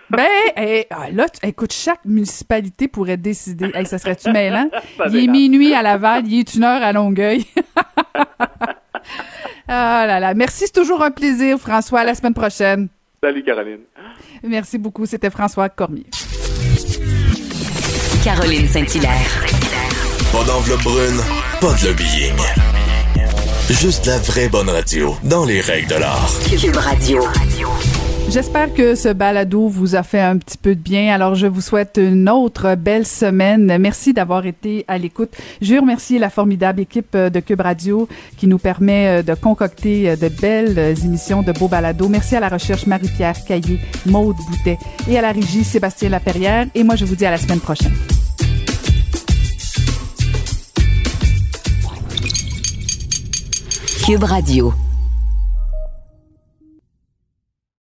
[0.09, 3.69] Ben, eh, ah, là, tu- écoute, chaque municipalité pourrait décider.
[3.73, 4.69] Hey, ça serait-tu mêlant?
[5.09, 7.45] Il est minuit à Laval, il est une heure à Longueuil.
[9.67, 10.33] ah là là.
[10.33, 12.01] Merci, c'est toujours un plaisir, François.
[12.01, 12.87] À la semaine prochaine.
[13.21, 13.81] Salut, Caroline.
[14.43, 15.05] Merci beaucoup.
[15.05, 16.05] C'était François Cormier.
[18.23, 19.45] Caroline Saint-Hilaire.
[20.31, 21.19] Pas d'enveloppe brune,
[21.61, 22.35] pas de lobbying.
[23.69, 26.31] Juste la vraie bonne radio, dans les règles de l'art.
[26.61, 27.23] Cube Radio.
[28.29, 31.13] J'espère que ce balado vous a fait un petit peu de bien.
[31.13, 33.77] Alors, je vous souhaite une autre belle semaine.
[33.79, 35.31] Merci d'avoir été à l'écoute.
[35.61, 39.33] Je veux remercier la formidable équipe euh, de Cube Radio qui nous permet euh, de
[39.33, 42.09] concocter euh, de belles émissions de beaux balados.
[42.09, 44.77] Merci à la recherche Marie-Pierre Caillé, Maude Boutet
[45.09, 46.67] et à la régie Sébastien Laperrière.
[46.75, 47.93] Et moi, je vous dis à la semaine prochaine.
[54.05, 54.73] Cube Radio.